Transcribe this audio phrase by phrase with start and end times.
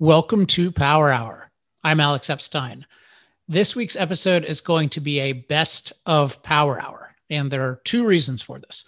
[0.00, 1.50] Welcome to Power Hour.
[1.82, 2.86] I'm Alex Epstein.
[3.48, 7.80] This week's episode is going to be a best of Power Hour, and there are
[7.84, 8.84] two reasons for this.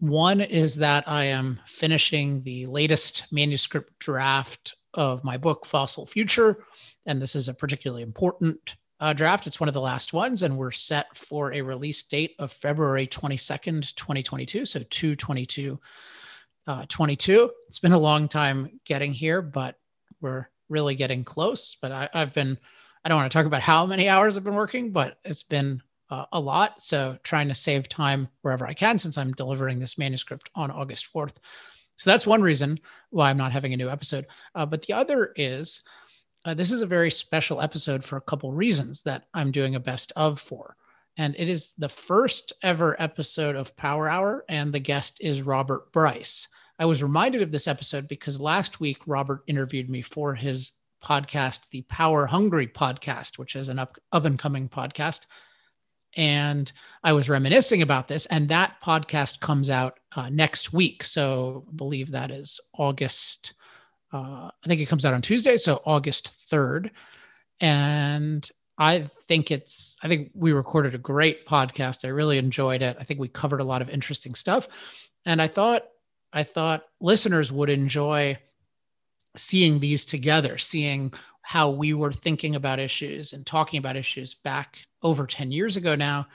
[0.00, 6.64] One is that I am finishing the latest manuscript draft of my book, Fossil Future,
[7.06, 9.46] and this is a particularly important uh, draft.
[9.46, 13.06] It's one of the last ones, and we're set for a release date of February
[13.06, 14.66] 22nd, 2022.
[14.66, 15.78] So 222
[16.66, 17.50] uh, 22.
[17.68, 19.76] It's been a long time getting here, but
[20.20, 21.76] we're really getting close.
[21.80, 22.58] But I, have been,
[23.04, 25.82] I don't want to talk about how many hours I've been working, but it's been
[26.10, 26.80] uh, a lot.
[26.80, 31.12] So trying to save time wherever I can since I'm delivering this manuscript on August
[31.12, 31.36] 4th.
[31.96, 32.80] So that's one reason
[33.10, 34.26] why I'm not having a new episode.
[34.54, 35.82] Uh, but the other is
[36.44, 39.80] uh, this is a very special episode for a couple reasons that I'm doing a
[39.80, 40.76] best of for.
[41.18, 45.92] And it is the first ever episode of Power Hour, and the guest is Robert
[45.92, 46.48] Bryce.
[46.80, 50.72] I was reminded of this episode because last week Robert interviewed me for his
[51.04, 55.26] podcast, the Power Hungry podcast, which is an up, up and coming podcast.
[56.16, 56.72] And
[57.04, 61.04] I was reminiscing about this, and that podcast comes out uh, next week.
[61.04, 63.52] So I believe that is August.
[64.10, 66.90] Uh, I think it comes out on Tuesday, so August 3rd.
[67.60, 72.06] And I think it's, I think we recorded a great podcast.
[72.06, 72.96] I really enjoyed it.
[72.98, 74.66] I think we covered a lot of interesting stuff.
[75.26, 75.82] And I thought
[76.32, 78.38] I thought listeners would enjoy
[79.36, 84.78] seeing these together, seeing how we were thinking about issues and talking about issues back
[85.02, 86.26] over 10 years ago now,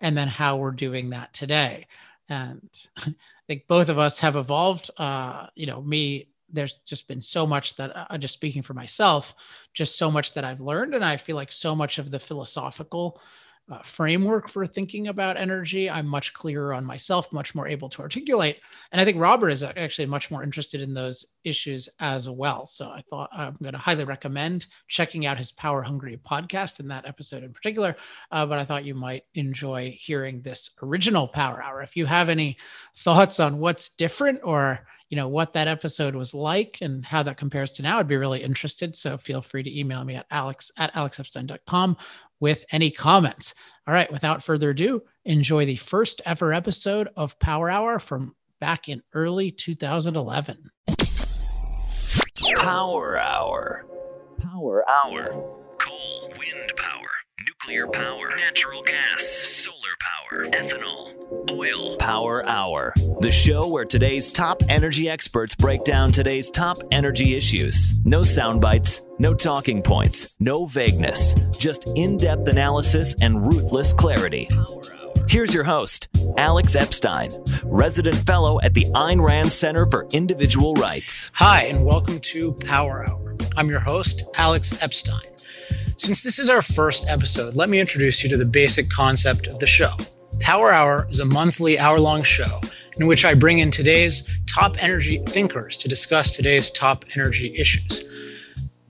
[0.00, 1.86] and then how we're doing that today.
[2.28, 3.14] And I
[3.46, 4.90] think both of us have evolved.
[4.96, 9.34] Uh, you know, me, there's just been so much that uh, just speaking for myself,
[9.72, 10.94] just so much that I've learned.
[10.94, 13.20] And I feel like so much of the philosophical
[13.70, 18.02] uh, framework for thinking about energy, I'm much clearer on myself, much more able to
[18.02, 18.60] articulate.
[18.92, 22.66] And I think Robert is actually much more interested in those issues as well.
[22.66, 26.88] So I thought I'm going to highly recommend checking out his Power Hungry podcast in
[26.88, 27.96] that episode in particular.
[28.30, 31.82] Uh, but I thought you might enjoy hearing this original Power Hour.
[31.82, 32.58] If you have any
[32.96, 37.36] thoughts on what's different or you know what that episode was like and how that
[37.36, 38.96] compares to now i'd be really interested.
[38.96, 41.96] So feel free to email me at alex at alexepstein.com
[42.40, 43.54] with any comments.
[43.86, 48.88] All right without further ado enjoy the first ever episode of power hour from back
[48.88, 50.70] in early 2011
[52.56, 53.86] power hour.
[54.40, 55.24] Power hour.
[55.78, 57.10] Coal wind power
[57.46, 59.22] nuclear power natural gas
[59.64, 66.10] solar power ethanol Oil Power Hour, the show where today's top energy experts break down
[66.10, 67.94] today's top energy issues.
[68.04, 74.48] No sound bites, no talking points, no vagueness, just in depth analysis and ruthless clarity.
[75.28, 77.30] Here's your host, Alex Epstein,
[77.64, 81.30] resident fellow at the Ayn Rand Center for Individual Rights.
[81.34, 83.36] Hi, and welcome to Power Hour.
[83.56, 85.30] I'm your host, Alex Epstein.
[85.96, 89.58] Since this is our first episode, let me introduce you to the basic concept of
[89.58, 89.94] the show.
[90.40, 92.60] Power Hour is a monthly hour long show
[92.98, 98.04] in which I bring in today's top energy thinkers to discuss today's top energy issues.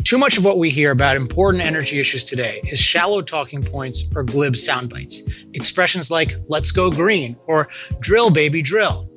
[0.05, 4.05] Too much of what we hear about important energy issues today is shallow talking points
[4.15, 5.23] or glib sound bites.
[5.55, 7.69] Expressions like, let's go green or
[8.01, 9.09] drill, baby, drill.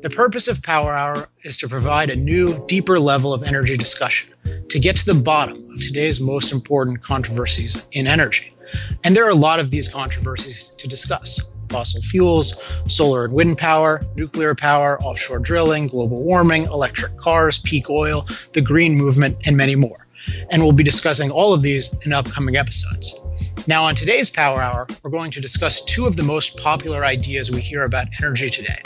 [0.00, 4.32] The purpose of Power Hour is to provide a new, deeper level of energy discussion
[4.68, 8.56] to get to the bottom of today's most important controversies in energy.
[9.04, 13.58] And there are a lot of these controversies to discuss fossil fuels, solar and wind
[13.58, 19.56] power, nuclear power, offshore drilling, global warming, electric cars, peak oil, the green movement, and
[19.56, 20.06] many more.
[20.50, 23.18] And we'll be discussing all of these in upcoming episodes.
[23.66, 27.50] Now, on today's Power Hour, we're going to discuss two of the most popular ideas
[27.50, 28.80] we hear about energy today.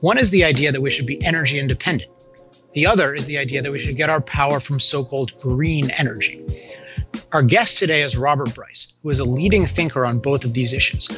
[0.00, 2.10] One is the idea that we should be energy independent.
[2.72, 5.90] The other is the idea that we should get our power from so called green
[5.90, 6.44] energy.
[7.32, 10.72] Our guest today is Robert Bryce, who is a leading thinker on both of these
[10.72, 11.08] issues.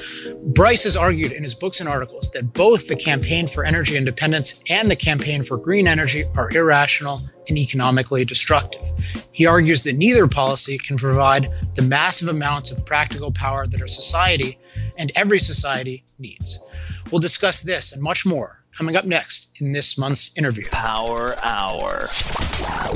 [0.45, 4.63] Bryce has argued in his books and articles that both the campaign for energy independence
[4.69, 8.87] and the campaign for green energy are irrational and economically destructive.
[9.33, 13.89] He argues that neither policy can provide the massive amounts of practical power that our
[13.89, 14.59] society
[14.99, 16.63] and every society needs.
[17.11, 20.69] We'll discuss this and much more coming up next in this month's interview.
[20.69, 22.11] Power Hour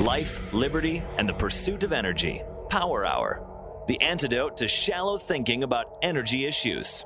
[0.01, 2.43] Life, Liberty, and the Pursuit of Energy.
[2.69, 7.05] Power Hour, the antidote to shallow thinking about energy issues.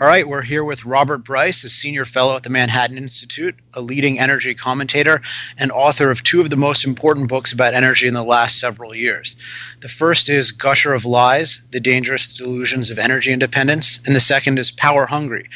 [0.00, 3.82] All right, we're here with Robert Bryce, a senior fellow at the Manhattan Institute, a
[3.82, 5.20] leading energy commentator,
[5.58, 8.94] and author of two of the most important books about energy in the last several
[8.94, 9.36] years.
[9.80, 14.58] The first is Gusher of Lies The Dangerous Delusions of Energy Independence, and the second
[14.58, 15.48] is Power Hungry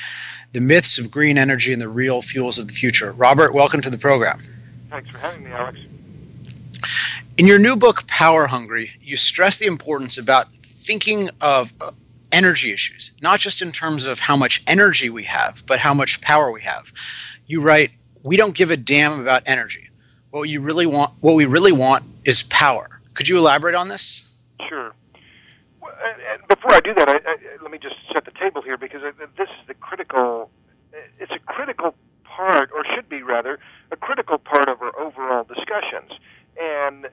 [0.52, 3.12] The Myths of Green Energy and the Real Fuels of the Future.
[3.12, 4.40] Robert, welcome to the program.
[4.90, 5.78] Thanks for having me, Alex.
[7.36, 11.90] In your new book, Power Hungry, you stress the importance about thinking of uh,
[12.30, 16.20] energy issues, not just in terms of how much energy we have, but how much
[16.20, 16.92] power we have.
[17.46, 19.90] You write, "We don't give a damn about energy.
[20.30, 24.46] What you really want, what we really want, is power." Could you elaborate on this?
[24.68, 24.92] Sure.
[26.48, 29.02] Before I do that, I, I, let me just set the table here because
[29.36, 30.50] this is the critical.
[31.18, 33.58] It's a critical part, or should be rather,
[33.90, 36.12] a critical part of our overall discussions.
[36.60, 37.06] And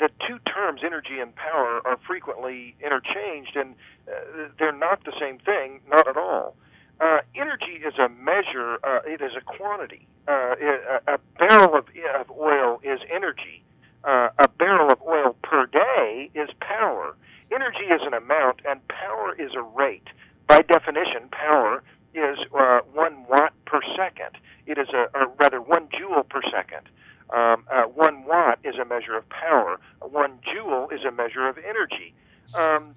[0.00, 3.74] the two terms, energy and power, are frequently interchanged, and
[4.08, 6.56] uh, they're not the same thing, not at all.
[7.00, 10.06] Uh, energy is a measure, uh, it is a quantity.
[10.26, 11.86] Uh, a, a barrel of,
[12.18, 13.62] of oil is energy.
[14.02, 17.14] Uh, a barrel of oil per day is power.
[17.54, 20.08] Energy is an amount, and power is a rate.
[20.48, 21.82] By definition, power
[22.14, 24.36] is uh, one watt per second.
[24.66, 26.88] It is a, or rather, one joule per second.
[27.30, 29.78] Um, uh, one watt is a measure of power.
[30.00, 32.14] One joule is a measure of energy.
[32.56, 32.92] Um,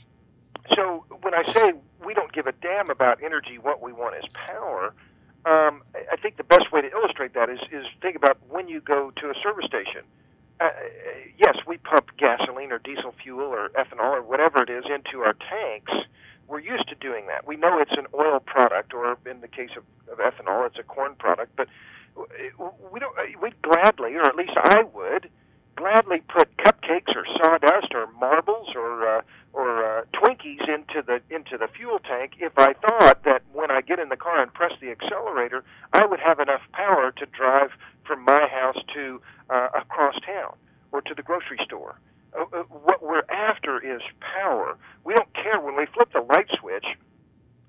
[0.75, 1.73] so when I say
[2.05, 4.93] we don't give a damn about energy, what we want is power.
[5.45, 5.81] Um,
[6.11, 9.11] I think the best way to illustrate that is is think about when you go
[9.11, 10.01] to a service station.
[10.59, 10.69] Uh,
[11.39, 15.33] yes, we pump gasoline or diesel fuel or ethanol or whatever it is into our
[15.33, 15.91] tanks.
[16.47, 17.47] We're used to doing that.
[17.47, 20.83] We know it's an oil product, or in the case of, of ethanol, it's a
[20.83, 21.55] corn product.
[21.55, 21.67] But
[22.91, 23.15] we don't.
[23.41, 25.29] We'd gladly, or at least I would,
[25.75, 29.21] gladly put cupcakes or sawdust or marbles or uh,
[29.53, 33.81] or uh, Twinkies into the into the fuel tank if I thought that when I
[33.81, 35.63] get in the car and press the accelerator,
[35.93, 37.71] I would have enough power to drive
[38.05, 40.55] from my house to uh, across town
[40.91, 41.95] or to the grocery store.
[42.37, 44.77] Uh, uh, what we're after is power.
[45.03, 46.85] We don't care when we flip the light switch.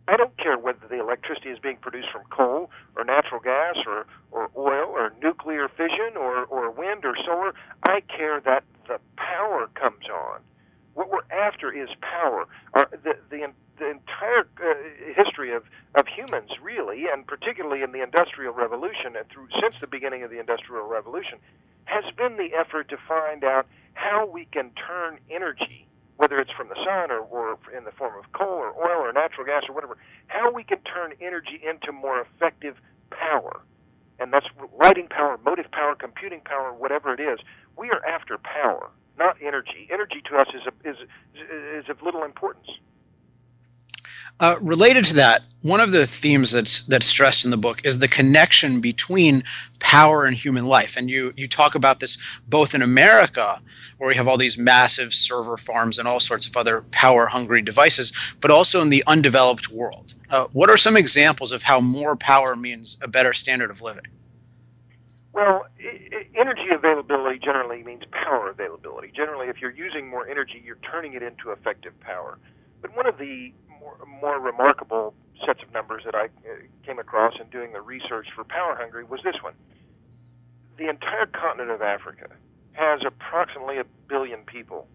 [0.09, 4.07] I don't care whether the electricity is being produced from coal or natural gas or,
[4.33, 7.55] or oil or nuclear fission or, or wind or solar.
[7.85, 10.41] I care that the power comes on.
[10.95, 12.47] What we're after is power.
[12.75, 13.47] Our, the, the,
[13.79, 14.75] the entire uh,
[15.15, 15.65] history of,
[15.95, 20.31] of humans, really, and particularly in the Industrial Revolution and through since the beginning of
[20.31, 21.39] the Industrial Revolution,
[21.85, 25.87] has been the effort to find out how we can turn energy
[26.17, 29.13] whether it's from the sun or, or in the form of coal or oil or
[29.13, 32.77] natural gas or whatever, how we can turn energy into more effective
[33.11, 33.61] power.
[34.19, 34.47] And that's
[34.79, 37.41] lighting power, motive power, computing power, whatever it is.
[37.77, 39.89] We are after power, not energy.
[39.91, 40.97] Energy to us is, a, is,
[41.75, 42.69] is of little importance.
[44.41, 47.99] Uh, related to that, one of the themes that's that's stressed in the book is
[47.99, 49.45] the connection between
[49.79, 52.19] power and human life, and you you talk about this
[52.49, 53.61] both in America,
[53.99, 57.63] where we have all these massive server farms and all sorts of other power hungry
[57.63, 60.15] devices, but also in the undeveloped world.
[60.29, 64.07] Uh, what are some examples of how more power means a better standard of living?
[65.33, 65.67] Well,
[66.35, 69.13] energy availability generally means power availability.
[69.15, 72.39] Generally, if you're using more energy, you're turning it into effective power.
[72.81, 73.53] But one of the
[73.83, 75.15] more, more remarkable
[75.45, 76.55] sets of numbers that I uh,
[76.87, 79.55] came across in doing the research for Power Hungry was this one.
[80.79, 82.29] The entire continent of Africa
[82.73, 84.87] has approximately a billion people.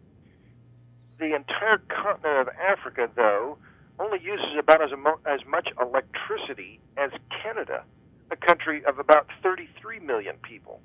[1.19, 3.57] The entire continent of Africa, though,
[3.99, 4.91] only uses about as,
[5.25, 7.11] as much electricity as
[7.41, 7.83] Canada,
[8.31, 10.81] a country of about 33 million people.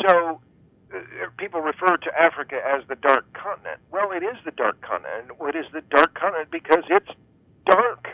[0.00, 0.40] So
[0.94, 0.98] uh,
[1.36, 3.80] people refer to Africa as the dark continent.
[3.90, 5.30] Well, it is the dark continent.
[5.40, 7.10] It is the dark continent because it's
[7.66, 8.08] dark.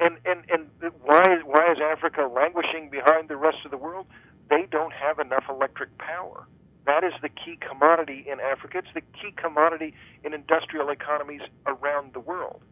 [0.00, 4.06] And and and why why is Africa languishing behind the rest of the world?
[4.48, 6.46] They don't have enough electric power.
[6.86, 8.78] That is the key commodity in Africa.
[8.78, 12.62] It's the key commodity in industrial economies around the world.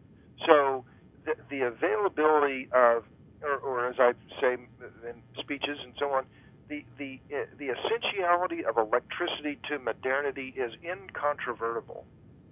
[0.45, 0.83] So
[1.25, 3.03] the, the availability of,
[3.41, 6.25] or, or as I say in speeches and so on,
[6.67, 12.05] the the uh, the essentiality of electricity to modernity is incontrovertible.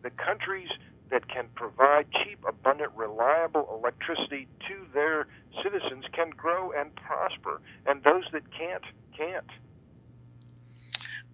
[0.03, 0.70] The countries
[1.10, 5.28] that can provide cheap, abundant, reliable electricity to their
[5.64, 8.84] citizens can grow and prosper, and those that can't,
[9.16, 9.50] can't.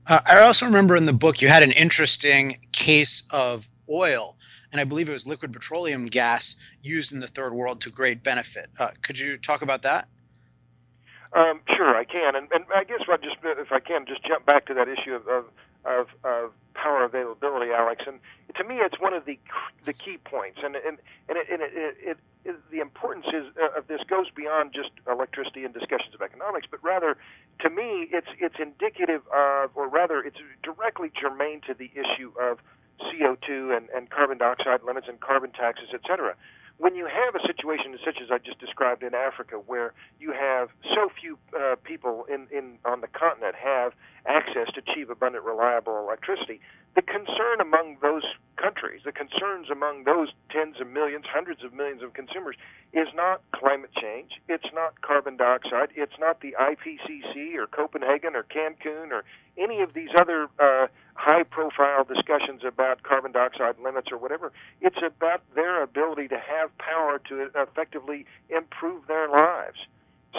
[0.06, 4.38] Uh, I also remember in the book you had an interesting case of oil,
[4.72, 8.24] and I believe it was liquid petroleum gas used in the third world to great
[8.24, 8.68] benefit.
[8.78, 10.08] Uh, could you talk about that?
[11.34, 14.46] Um, sure, I can, and, and I guess I just, if I can, just jump
[14.46, 15.46] back to that issue of, of
[15.86, 18.04] of, of power availability, Alex.
[18.08, 18.20] And
[18.56, 19.38] to me, it's one of the
[19.84, 20.60] the key points.
[20.64, 20.98] And and
[21.30, 24.90] and, it, and it, it, it, the importance is uh, of this goes beyond just
[25.10, 27.18] electricity and discussions of economics, but rather,
[27.62, 32.60] to me, it's it's indicative of, or rather, it's directly germane to the issue of
[33.02, 36.36] CO2 and, and carbon dioxide limits and carbon taxes, et cetera.
[36.78, 40.70] When you have a situation such as I just described in Africa, where you have
[40.94, 43.94] so few uh, people in, in on the continent have
[44.26, 46.60] access to cheap, abundant, reliable electricity,
[46.96, 48.24] the concern among those
[48.56, 52.56] countries, the concerns among those tens of millions, hundreds of millions of consumers,
[52.94, 54.32] is not climate change.
[54.48, 55.90] It's not carbon dioxide.
[55.96, 59.24] It's not the IPCC or Copenhagen or Cancun or
[59.58, 64.52] any of these other uh, high profile discussions about carbon dioxide limits or whatever.
[64.82, 69.78] It's about their ability to have power to effectively improve their lives.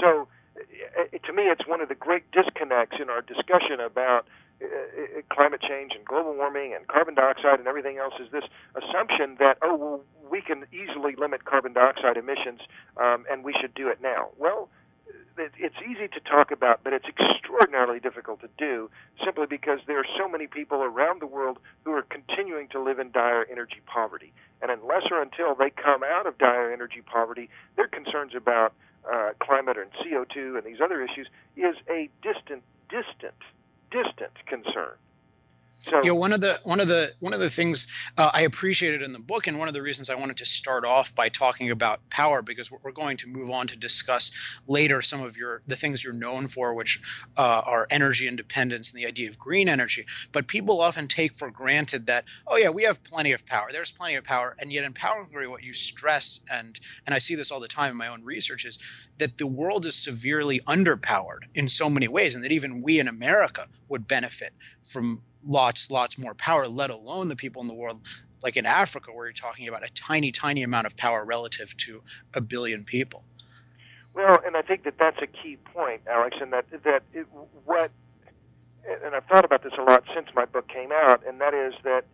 [0.00, 4.26] So, uh, to me, it's one of the great disconnects in our discussion about
[4.62, 4.66] uh,
[5.30, 8.44] climate change and global warming and carbon dioxide and everything else is this
[8.76, 10.00] assumption that oh well
[10.30, 12.60] we can easily limit carbon dioxide emissions
[12.96, 14.28] um, and we should do it now.
[14.38, 14.68] Well,
[15.36, 18.90] it's easy to talk about, but it's extraordinarily difficult to do
[19.24, 22.98] simply because there are so many people around the world who are continuing to live
[22.98, 24.32] in dire energy poverty.
[24.62, 28.74] And unless or until they come out of dire energy poverty, their concerns about
[29.10, 33.34] uh, climate and CO2 and these other issues is a distant, distant,
[33.90, 34.94] distant concern.
[35.76, 38.42] So, you know, one of the one of the one of the things uh, I
[38.42, 41.28] appreciated in the book, and one of the reasons I wanted to start off by
[41.28, 44.32] talking about power, because we're going to move on to discuss
[44.66, 47.00] later some of your the things you're known for, which
[47.36, 50.06] uh, are energy independence and the idea of green energy.
[50.32, 53.68] But people often take for granted that, oh yeah, we have plenty of power.
[53.70, 57.18] There's plenty of power, and yet in Power Hungry, what you stress, and and I
[57.18, 58.78] see this all the time in my own research, is
[59.18, 63.08] that the world is severely underpowered in so many ways, and that even we in
[63.08, 64.52] America would benefit
[64.82, 68.00] from lots, lots more power, let alone the people in the world
[68.42, 72.02] like in Africa, where you're talking about a tiny, tiny amount of power relative to
[72.34, 73.24] a billion people.
[74.14, 77.26] Well, and I think that that's a key point, Alex, and that that it,
[77.64, 77.90] what,
[79.02, 81.72] and I've thought about this a lot since my book came out, and that is
[81.84, 82.04] that,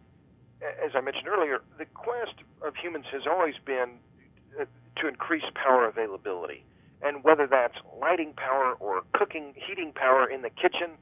[0.63, 3.91] as I mentioned earlier, the quest of humans has always been
[4.59, 4.65] uh,
[5.01, 6.65] to increase power availability,
[7.03, 10.93] and whether that's lighting power or cooking, heating power in the kitchen,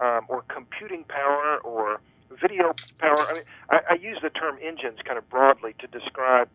[0.00, 2.00] um, or computing power or
[2.30, 3.18] video power.
[3.18, 6.48] I mean, I, I use the term engines kind of broadly to describe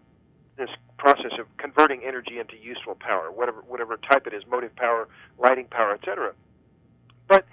[0.57, 5.07] this process of converting energy into useful power, whatever whatever type it is, motive power,
[5.39, 6.33] lighting power, etc.
[7.27, 7.45] But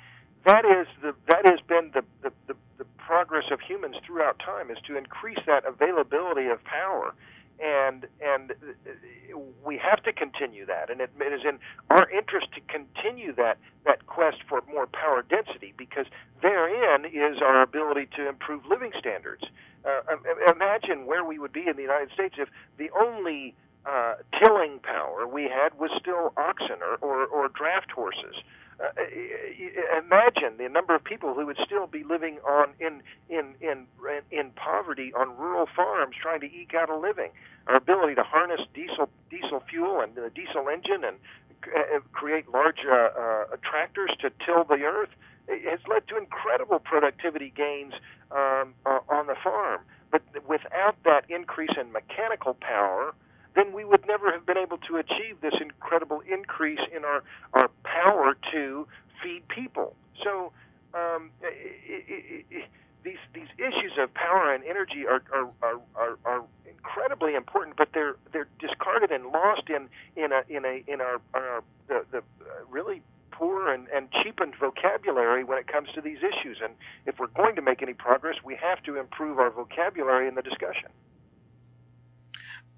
[0.45, 4.71] that is the that has been the, the, the, the progress of humans throughout time
[4.71, 7.15] is to increase that availability of power
[7.61, 8.53] and and
[9.65, 10.91] we have to continue that.
[10.91, 11.59] And it, it is in
[11.91, 16.07] our interest to continue that that quest for more power density because
[16.43, 19.45] therein is our ability to improve living standards.
[19.85, 20.17] Uh,
[20.53, 23.55] imagine where we would be in the United States if the only
[23.87, 28.35] uh, tilling power we had was still oxen or, or, or draft horses
[28.81, 33.87] uh, imagine the number of people who would still be living on in in in
[34.31, 37.31] in poverty on rural farms trying to eke out a living.
[37.67, 41.17] Our ability to harness diesel diesel fuel and the diesel engine and
[41.77, 45.11] uh, create large uh, uh, tractors to till the earth
[45.49, 47.95] has led to incredible productivity gains
[48.31, 49.81] um, uh, on the farm.
[50.11, 53.15] But without that increase in mechanical power,
[53.59, 57.25] then we would never have been able to achieve this incredible increase in our,
[57.55, 58.87] our power to
[59.21, 59.97] feed people.
[60.23, 60.53] So
[60.95, 62.65] um, it, it, it,
[63.03, 67.89] these these issues of power and energy are are, are, are, are incredibly important, but
[67.93, 72.19] they're they're discarded and lost in in a in a in our, our the, the
[72.19, 72.23] uh,
[72.71, 76.59] really poor and, and cheapened vocabulary when it comes to these issues.
[76.63, 76.75] And
[77.07, 80.43] if we're going to make any progress, we have to improve our vocabulary in the
[80.43, 80.91] discussion.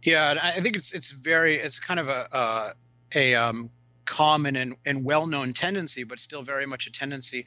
[0.02, 2.73] Yeah, I think it's it's very it's kind of a uh,
[3.14, 3.71] a um,
[4.07, 7.45] common and, and well known tendency, but still very much a tendency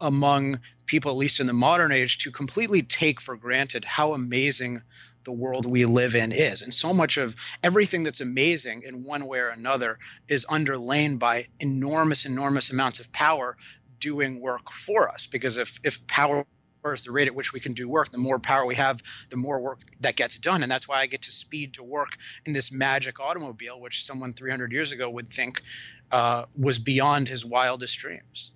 [0.00, 4.82] among people, at least in the modern age, to completely take for granted how amazing
[5.24, 6.60] the world we live in is.
[6.60, 11.46] And so much of everything that's amazing in one way or another is underlain by
[11.60, 13.56] enormous, enormous amounts of power
[14.00, 15.26] doing work for us.
[15.26, 16.44] Because if if power
[16.92, 18.10] is the rate at which we can do work.
[18.10, 20.62] The more power we have, the more work that gets done.
[20.62, 24.32] And that's why I get to speed to work in this magic automobile, which someone
[24.32, 25.62] 300 years ago would think
[26.10, 28.52] uh, was beyond his wildest dreams.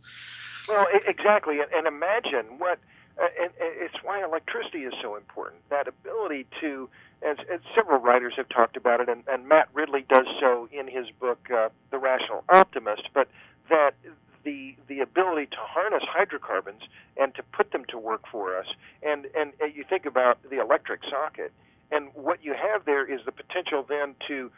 [0.69, 1.59] Well, exactly.
[1.61, 2.79] And imagine what,
[3.23, 5.63] uh, and it's why electricity is so important.
[5.71, 6.89] That ability to,
[7.23, 10.89] as, as several writers have talked about it, and, and Matt Ridley does so in
[10.89, 13.29] his book, uh, The Rational Optimist, but
[13.69, 13.95] that
[14.47, 16.83] the the ability to harness hydrocarbons
[17.21, 18.67] and to put them to work for us.
[19.03, 21.53] And and, you think about the electric socket,
[21.91, 24.51] and what you have there is the potential then to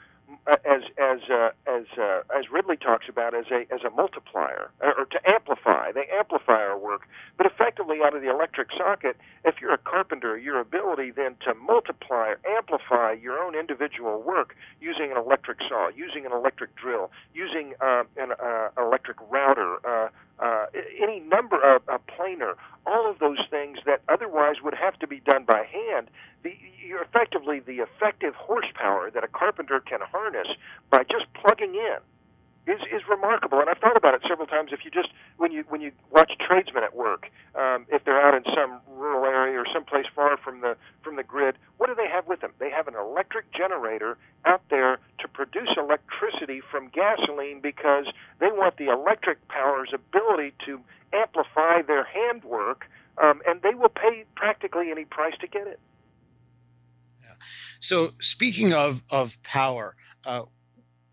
[0.47, 5.07] as as uh, as uh, as Ridley talks about as a as a multiplier or
[5.07, 5.93] to amplify.
[5.93, 9.17] They amplify our work, but effectively out of the electric socket.
[9.45, 15.11] If you're a carpenter, your ability then to multiply, amplify your own individual work using
[15.11, 20.09] an electric saw, using an electric drill, using uh, an uh, electric router, uh,
[20.39, 20.67] uh,
[21.03, 22.55] any number of a planer,
[22.87, 26.09] all of those things that otherwise would have to be done by hand.
[26.43, 26.57] The,
[26.87, 30.49] you're effectively the effective horsepower that a carpenter can harness
[30.91, 31.99] by just plugging in
[32.69, 33.61] is is remarkable.
[33.61, 34.71] And I've thought about it several times.
[34.73, 38.35] If you just when you when you watch tradesmen at work, um, if they're out
[38.35, 42.09] in some rural area or someplace far from the from the grid, what do they
[42.09, 42.53] have with them?
[42.59, 48.07] They have an electric generator out there to produce electricity from gasoline because
[48.39, 50.81] they want the electric power's ability to
[51.13, 52.85] amplify their handwork,
[53.23, 55.81] um, and they will pay practically any price to get it.
[57.81, 59.97] So speaking of of power.
[60.25, 60.43] Uh,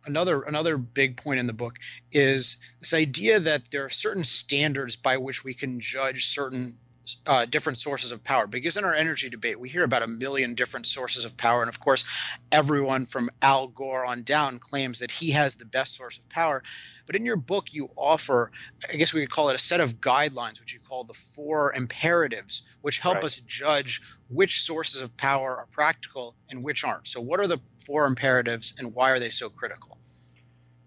[0.06, 1.78] another another big point in the book
[2.12, 6.78] is this idea that there are certain standards by which we can judge certain
[7.26, 8.48] uh, different sources of power.
[8.48, 11.62] Because in our energy debate we hear about a million different sources of power.
[11.62, 12.06] And of course
[12.52, 16.64] everyone from al gore on down claims that he has the best source of power.
[17.06, 18.52] But in your book you offer
[18.92, 21.72] i guess we could call it a set of guidelines which you call the four
[21.76, 23.26] imperatives which help right.
[23.26, 27.08] us judge which sources of power are practical and which aren't.
[27.08, 29.98] So what are the four imperatives and why are they so critical?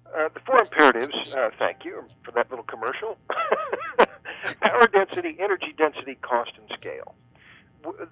[0.06, 3.18] Uh, the four imperatives, uh, thank you for that little commercial.
[4.60, 7.14] Power density, energy density, cost, and scale.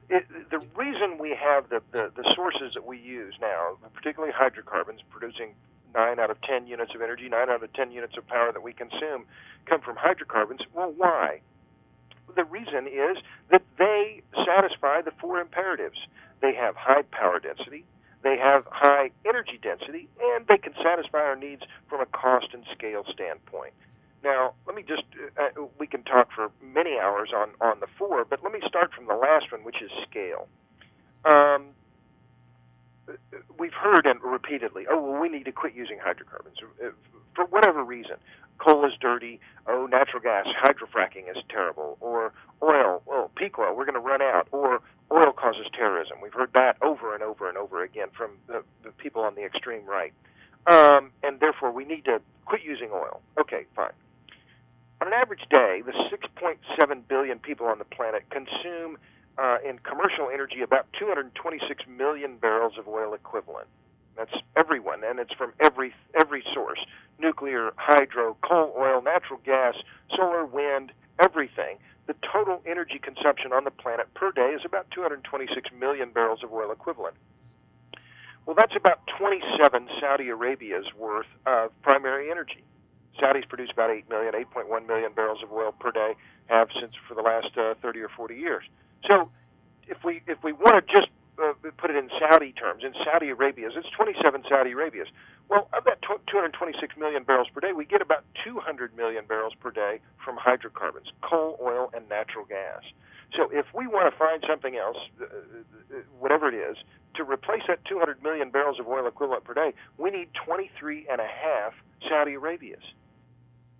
[0.08, 5.00] It, the reason we have the, the, the sources that we use now, particularly hydrocarbons,
[5.10, 5.54] producing
[5.94, 8.62] 9 out of 10 units of energy, 9 out of 10 units of power that
[8.62, 9.24] we consume,
[9.66, 10.60] come from hydrocarbons.
[10.72, 11.40] Well, why?
[12.36, 13.16] The reason is
[13.50, 15.98] that they satisfy the four imperatives.
[16.40, 17.84] They have high power density,
[18.22, 22.64] they have high energy density, and they can satisfy our needs from a cost and
[22.72, 23.72] scale standpoint.
[24.24, 25.04] Now, let me just,
[25.38, 28.60] uh, uh, we can talk for many hours on, on the four, but let me
[28.66, 30.48] start from the last one, which is scale.
[31.24, 31.66] Um,
[33.58, 36.88] we've heard and repeatedly, oh, well, we need to quit using hydrocarbons uh,
[37.34, 38.16] for whatever reason.
[38.58, 39.38] Coal is dirty.
[39.66, 41.98] Oh, natural gas, hydrofracking is terrible.
[42.00, 42.32] Or
[42.62, 44.48] oil, well, peak oil, we're going to run out.
[44.50, 44.80] Or
[45.12, 46.18] oil causes terrorism.
[46.22, 49.44] We've heard that over and over and over again from the, the people on the
[49.44, 50.12] extreme right.
[50.66, 53.20] Um, and therefore, we need to quit using oil.
[53.38, 53.92] Okay, fine.
[55.00, 58.98] On an average day, the 6.7 billion people on the planet consume
[59.38, 63.68] uh, in commercial energy about 226 million barrels of oil equivalent.
[64.16, 66.78] That's everyone, and it's from every every source:
[67.18, 69.74] nuclear, hydro, coal, oil, natural gas,
[70.16, 75.70] solar, wind, everything the total energy consumption on the planet per day is about 226
[75.78, 77.16] million barrels of oil equivalent.
[78.46, 82.62] Well, that's about 27 Saudi Arabia's worth of primary energy.
[83.20, 86.14] Saudis produce about 8 million, 8.1 million barrels of oil per day,
[86.46, 88.64] have since for the last uh, 30 or 40 years.
[89.10, 89.28] So,
[89.88, 91.08] if we if we want to just
[91.42, 95.08] uh, put it in Saudi terms, in Saudi Arabia's, it's 27 Saudi Arabia's.
[95.48, 99.70] Well, of that 226 million barrels per day, we get about 200 million barrels per
[99.70, 102.82] day from hydrocarbons, coal, oil, and natural gas.
[103.36, 106.76] So if we want to find something else, uh, uh, whatever it is,
[107.14, 111.20] to replace that 200 million barrels of oil equivalent per day, we need 23 and
[111.20, 111.72] a half
[112.08, 112.82] Saudi Arabias.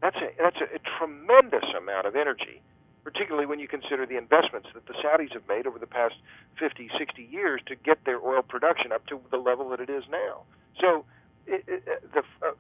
[0.03, 2.61] That's a, that's a, a tremendous amount of energy,
[3.05, 6.15] particularly when you consider the investments that the Saudis have made over the past
[6.59, 10.05] 50, 60 years to get their oil production up to the level that it is
[10.11, 10.43] now.
[10.81, 11.05] So
[11.47, 12.53] it, it, the, uh,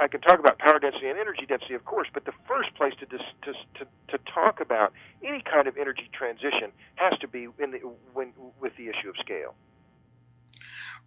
[0.00, 2.94] I can talk about power density and energy density, of course, but the first place
[3.00, 4.92] to, dis, to, to, to talk about
[5.22, 7.78] any kind of energy transition has to be in the,
[8.14, 9.54] when, with the issue of scale.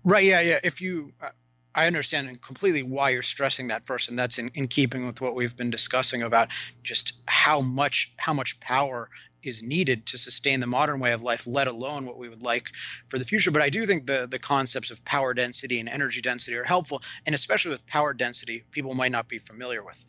[0.04, 0.24] Right.
[0.24, 0.42] Yeah.
[0.42, 0.60] Yeah.
[0.64, 1.30] If you, uh,
[1.76, 5.36] I understand completely why you're stressing that first, and that's in, in keeping with what
[5.36, 6.48] we've been discussing about
[6.84, 9.10] just how much how much power
[9.44, 12.72] is needed to sustain the modern way of life, let alone what we would like
[13.08, 13.52] for the future.
[13.52, 17.02] But I do think the the concepts of power density and energy density are helpful,
[17.26, 20.06] and especially with power density, people might not be familiar with.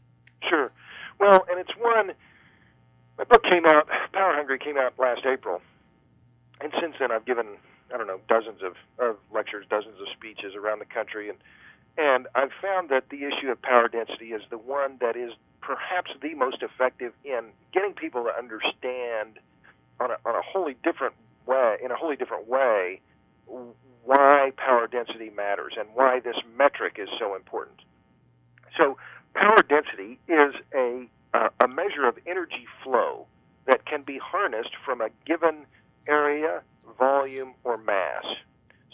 [0.49, 0.71] Sure.
[1.19, 2.13] Well, and it's one.
[3.19, 5.63] My book came out, Power Hungry came out last April,
[6.61, 7.47] and since then I've given
[7.93, 11.39] I don't know dozens of, of lectures, dozens of speeches around the country, and
[11.99, 16.11] and I've found that the issue of power density is the one that is perhaps
[16.21, 19.39] the most effective in getting people to understand
[19.99, 21.15] on a, on a wholly different
[21.47, 23.01] way, in a wholly different way,
[24.05, 27.81] why power density matters and why this metric is so important.
[28.81, 28.99] So,
[29.35, 33.27] power density is a, a measure of energy flow
[33.67, 35.67] that can be harnessed from a given
[36.07, 36.63] area,
[36.99, 38.25] volume, or mass.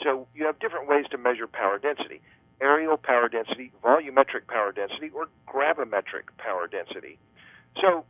[0.02, 2.20] So, you have different ways to measure power density.
[2.60, 7.18] Areal power density, volumetric power density, or gravimetric power density.
[7.80, 8.04] So,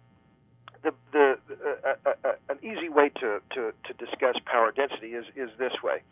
[0.82, 5.26] the, the, uh, uh, uh, an easy way to, to, to discuss power density is,
[5.36, 6.02] is this way.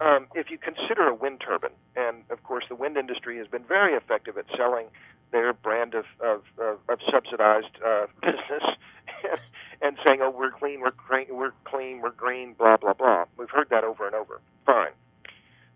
[0.00, 3.64] Um, if you consider a wind turbine, and of course the wind industry has been
[3.64, 4.86] very effective at selling
[5.30, 8.62] their brand of, of, of, of subsidized uh, business
[9.82, 13.24] and saying, "Oh, we're clean, we're clean, we're clean, we're green," blah blah blah.
[13.36, 14.40] We've heard that over and over.
[14.66, 14.92] Fine.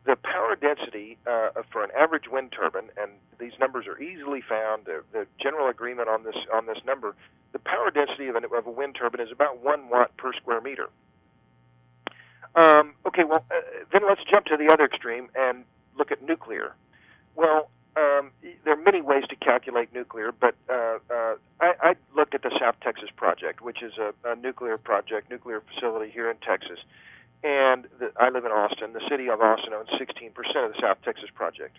[0.04, 4.84] The power density uh, for an average wind turbine, and these numbers are easily found.
[4.84, 7.16] The, the general agreement on this on this number,
[7.52, 10.60] the power density of, an, of a wind turbine is about one watt per square
[10.60, 10.90] meter.
[12.54, 13.60] Um, okay, well, uh,
[13.92, 15.64] then let's jump to the other extreme and
[15.98, 16.74] look at nuclear.
[17.34, 18.30] Well, um,
[18.64, 22.50] there are many ways to calculate nuclear, but uh, uh, I, I looked at the
[22.60, 26.78] South Texas Project, which is a, a nuclear project, nuclear facility here in Texas.
[27.42, 28.92] And the, I live in Austin.
[28.92, 30.28] The city of Austin owns 16%
[30.64, 31.78] of the South Texas Project.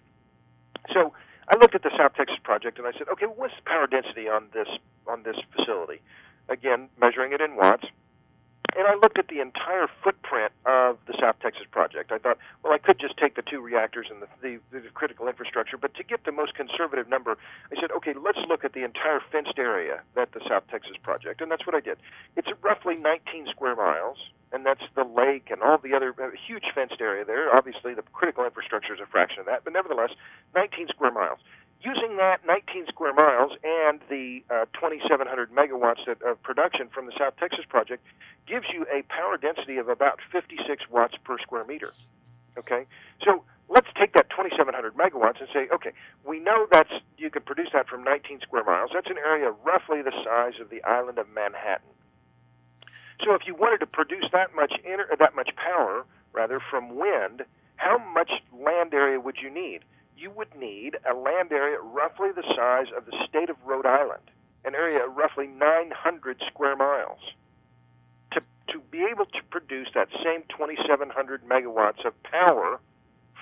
[0.93, 1.13] So
[1.49, 4.27] I looked at the South Texas Project and I said, okay, what's the power density
[4.27, 4.67] on this
[5.07, 6.01] on this facility?
[6.49, 7.85] Again, measuring it in watts
[8.77, 12.11] and I looked at the entire footprint of the South Texas project.
[12.11, 15.27] I thought, well, I could just take the two reactors and the, the, the critical
[15.27, 17.37] infrastructure, but to get the most conservative number,
[17.75, 21.41] I said, okay, let's look at the entire fenced area that the South Texas project,
[21.41, 21.97] and that's what I did.
[22.35, 24.17] It's roughly 19 square miles,
[24.53, 27.53] and that's the lake and all the other uh, huge fenced area there.
[27.55, 30.11] Obviously, the critical infrastructure is a fraction of that, but nevertheless,
[30.55, 31.39] 19 square miles
[31.81, 37.35] using that 19 square miles and the uh, 2,700 megawatts of production from the South
[37.39, 38.03] Texas project
[38.47, 41.89] gives you a power density of about 56 watts per square meter.
[42.57, 42.85] Okay,
[43.23, 45.91] so let's take that 2,700 megawatts and say, okay,
[46.25, 48.91] we know that's you can produce that from 19 square miles.
[48.93, 51.89] That's an area roughly the size of the island of Manhattan.
[53.23, 57.43] So if you wanted to produce that much inter- that much power, rather from wind,
[57.75, 59.81] how much land area would you need?
[60.17, 64.31] You would need a land area roughly the size of the state of Rhode Island,
[64.65, 67.19] an area of roughly 900 square miles,
[68.33, 72.79] to, to be able to produce that same 2,700 megawatts of power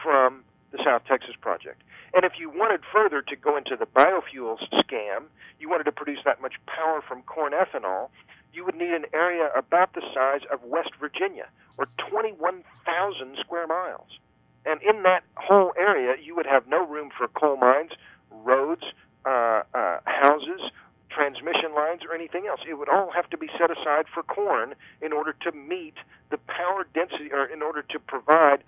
[0.03, 1.81] from the South Texas project.
[2.13, 5.25] And if you wanted further to go into the biofuels scam,
[5.59, 8.09] you wanted to produce that much power from corn ethanol,
[8.53, 14.19] you would need an area about the size of West Virginia, or 21,000 square miles.
[14.65, 17.91] And in that whole area, you would have no room for coal mines,
[18.31, 18.83] roads,
[19.25, 20.61] uh, uh, houses,
[21.09, 22.61] transmission lines, or anything else.
[22.67, 25.95] It would all have to be set aside for corn in order to meet
[26.31, 28.63] the power density, or in order to provide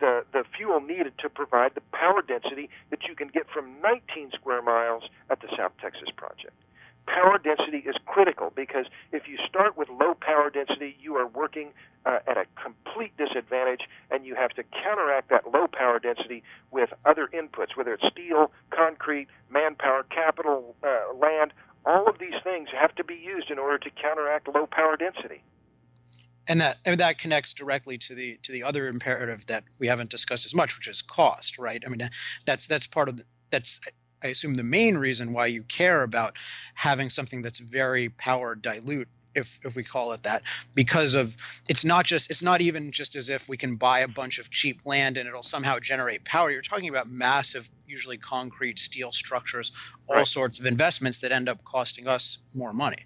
[0.00, 4.32] the, the fuel needed to provide the power density that you can get from 19
[4.34, 6.52] square miles at the South Texas project
[7.14, 11.72] power density is critical because if you start with low power density, you are working
[12.06, 16.90] uh, at a complete disadvantage, and you have to counteract that low power density with
[17.04, 21.52] other inputs, whether it's steel, concrete, manpower, capital, uh, land.
[21.84, 25.42] All of these things have to be used in order to counteract low power density.
[26.46, 30.08] And that and that connects directly to the to the other imperative that we haven't
[30.10, 31.82] discussed as much, which is cost, right?
[31.84, 32.08] I mean,
[32.46, 33.80] that's that's part of the, that's
[34.22, 36.34] I assume the main reason why you care about
[36.74, 40.42] having something that's very power dilute if if we call it that
[40.74, 41.36] because of
[41.68, 44.50] it's not just it's not even just as if we can buy a bunch of
[44.50, 49.72] cheap land and it'll somehow generate power you're talking about massive usually concrete steel structures
[50.08, 50.26] all right.
[50.26, 53.04] sorts of investments that end up costing us more money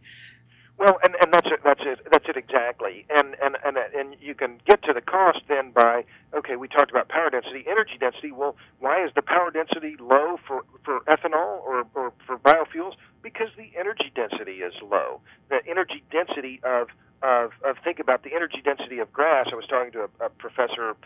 [0.78, 1.60] well, and, and that's it.
[1.62, 2.00] That's it.
[2.10, 3.06] That's it exactly.
[3.10, 6.04] And and and and you can get to the cost then by
[6.34, 6.56] okay.
[6.56, 8.32] We talked about power density, energy density.
[8.32, 12.94] Well, why is the power density low for for ethanol or or for biofuels?
[13.22, 15.20] Because the energy density is low.
[15.50, 16.88] The energy density of
[17.22, 19.52] of, of think about the energy density of grass.
[19.52, 20.96] I was talking to a, a professor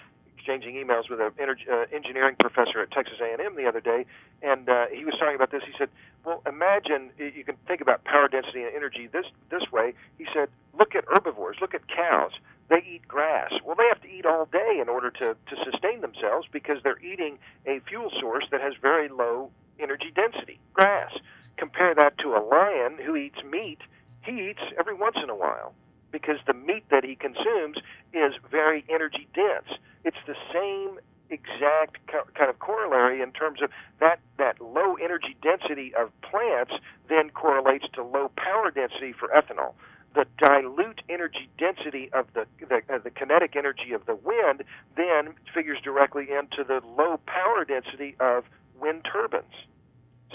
[0.47, 4.07] exchanging emails with an uh, engineering professor at Texas A&M the other day,
[4.43, 5.63] and uh, he was talking about this.
[5.67, 5.89] He said,
[6.25, 10.49] "Well, imagine you can think about power density and energy this this way." He said,
[10.79, 11.57] "Look at herbivores.
[11.61, 12.33] Look at cows.
[12.69, 13.53] They eat grass.
[13.65, 17.03] Well, they have to eat all day in order to to sustain themselves because they're
[17.03, 21.13] eating a fuel source that has very low energy density, grass.
[21.57, 23.81] Compare that to a lion who eats meat.
[24.23, 25.75] He eats every once in a while."
[26.13, 27.77] because the meat that he consumes
[28.15, 29.79] is very energy dense.
[30.07, 35.93] It's the same exact kind of corollary in terms of that that low energy density
[35.97, 36.73] of plants
[37.09, 39.75] then correlates to low power density for ethanol.
[40.15, 44.63] The dilute energy density of the the, uh, the kinetic energy of the wind
[44.97, 48.45] then figures directly into the low power density of
[48.81, 49.67] wind turbines.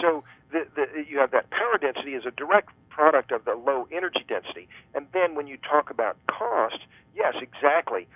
[0.01, 3.87] So the, the, you have that power density as a direct product of the low
[3.89, 4.67] energy density.
[4.93, 6.79] And then when you talk about cost,
[7.15, 8.07] yes, exactly.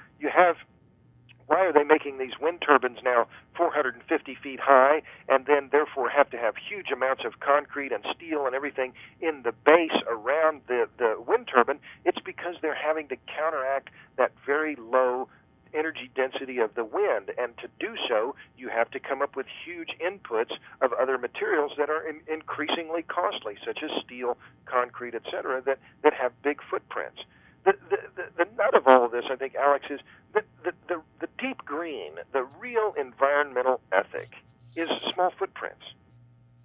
[1.65, 3.25] Why are they making these wind turbines now
[3.57, 8.45] 450 feet high and then therefore have to have huge amounts of concrete and steel
[8.45, 11.79] and everything in the base around the, the wind turbine?
[12.03, 15.27] It's because they're having to counteract that very low
[15.73, 17.31] energy density of the wind.
[17.35, 20.51] And to do so, you have to come up with huge inputs
[20.81, 26.13] of other materials that are in, increasingly costly, such as steel, concrete, etc., that, that
[26.13, 27.21] have big footprints.
[27.65, 29.99] The, the, the, the nut of all of this, I think, Alex, is
[30.35, 31.01] the, the, the
[31.37, 34.29] deep green, the real environmental ethic,
[34.75, 35.83] is small footprints.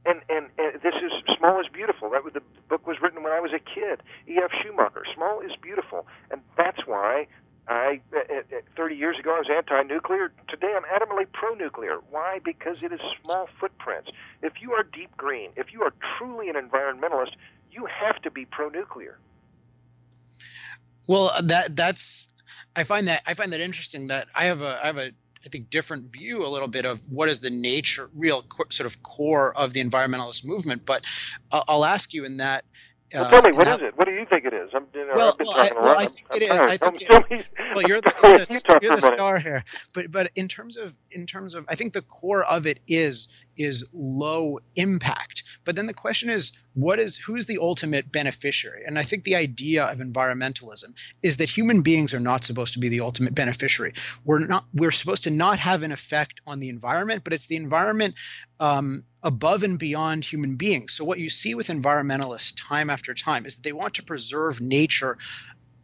[0.06, 2.10] And, and, and this is small is beautiful.
[2.10, 4.02] That was, the book was written when I was a kid.
[4.26, 4.50] E.F.
[4.62, 5.04] Schumacher.
[5.14, 7.26] Small is beautiful, and that's why
[7.68, 10.32] I, uh, uh, uh, 30 years ago, I was anti-nuclear.
[10.48, 11.98] Today, I'm adamantly pro-nuclear.
[12.10, 12.40] Why?
[12.44, 14.10] Because it is small footprints.
[14.42, 17.36] If you are deep green, if you are truly an environmentalist,
[17.70, 19.18] you have to be pro-nuclear.
[21.06, 22.32] Well, that that's
[22.76, 24.06] I find that I find that interesting.
[24.08, 25.12] That I have a I have a
[25.44, 29.02] I think different view a little bit of what is the nature, real sort of
[29.02, 30.84] core of the environmentalist movement.
[30.84, 31.04] But
[31.50, 32.64] uh, I'll ask you in that
[33.12, 33.96] well, tell me, what is it?
[33.96, 34.70] What do you think it is?
[34.74, 36.50] I'm, you know, well, well, I, well I, think I'm, it is.
[36.50, 39.64] I think it, well, you're the, you're the, you're the star here.
[39.92, 43.28] But but in terms of in terms of, I think the core of it is
[43.56, 45.42] is low impact.
[45.64, 48.82] But then the question is, what is who's the ultimate beneficiary?
[48.86, 52.78] And I think the idea of environmentalism is that human beings are not supposed to
[52.78, 53.92] be the ultimate beneficiary.
[54.24, 54.64] We're not.
[54.72, 58.14] We're supposed to not have an effect on the environment, but it's the environment
[58.60, 60.94] um, above and beyond human beings.
[60.94, 64.60] So what you see with environmentalists time after time is that they want to preserve
[64.60, 65.18] nature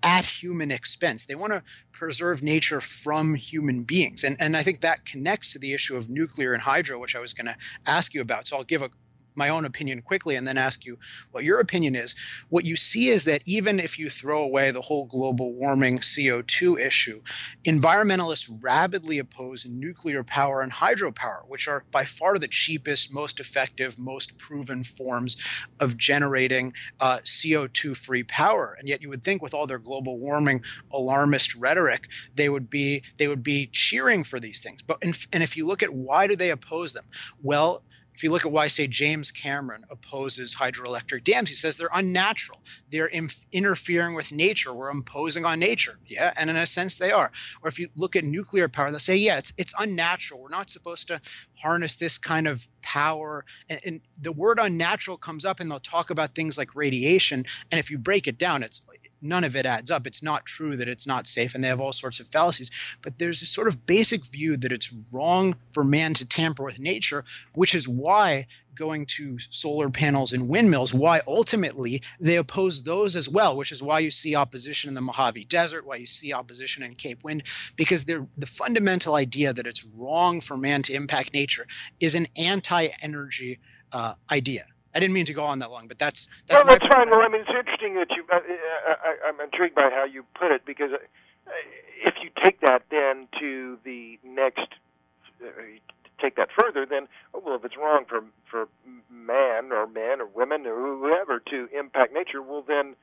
[0.03, 1.27] at human expense.
[1.27, 4.25] They want to preserve nature from human beings.
[4.25, 7.21] And, and I think that connects to the issue of nuclear and hydro, which I
[7.21, 8.47] was going to ask you about.
[8.47, 8.91] So I'll give a
[9.37, 10.99] my own opinion quickly and then ask you
[11.31, 12.15] what your opinion is.
[12.49, 16.81] What you see is that even if you throw away the whole global warming CO2
[16.81, 17.23] issue,
[17.65, 23.99] environmentalists rapidly oppose nuclear power and hydropower, which are by far the cheapest, most effective,
[23.99, 25.37] most proven forms
[25.81, 28.77] of generating uh, CO2 free power.
[28.79, 33.03] And yet you would think with all their global warming alarmist rhetoric, they would be
[33.19, 34.83] they would be cheering for these things.
[34.83, 37.05] But and if you look at why do they oppose them?
[37.43, 37.83] Well,
[38.17, 42.63] if you look at why, say, James Cameron opposes hydroelectric dams, he says they're unnatural.
[42.91, 44.73] They're inf- interfering with nature.
[44.73, 45.99] We're imposing on nature.
[46.07, 47.31] Yeah, and in a sense, they are.
[47.63, 50.41] Or if you look at nuclear power, they'll say, yeah, it's, it's unnatural.
[50.41, 51.21] We're not supposed to
[51.59, 53.45] harness this kind of power.
[53.69, 57.45] And, and the word unnatural comes up, and they'll talk about things like radiation.
[57.71, 58.87] And if you break it down, it's
[59.29, 60.07] none of it adds up.
[60.07, 62.71] It's not true that it's not safe, and they have all sorts of fallacies.
[63.03, 66.79] But there's a sort of basic view that it's wrong for man to tamper with
[66.79, 73.17] nature, which is why going to solar panels and windmills, why ultimately they oppose those
[73.17, 76.33] as well, which is why you see opposition in the Mojave Desert, why you see
[76.33, 77.43] opposition in Cape Wind,
[77.75, 81.67] because the fundamental idea that it's wrong for man to impact nature
[82.01, 83.59] is an anti-energy
[83.93, 84.67] uh, idea.
[84.97, 86.65] I didn't mean to go on that long, but that's that's.
[86.65, 87.11] No, that's fine.
[87.11, 88.25] Well, I mean, it's interesting that you.
[88.33, 88.41] Uh,
[89.27, 91.51] I, am intrigued by how you put it because uh,
[92.03, 94.69] if you take that then to the next,
[95.45, 95.49] uh,
[96.19, 98.69] take that further, then oh, well, if it's wrong for for
[99.13, 102.97] man or men or women or whoever to impact nature, well then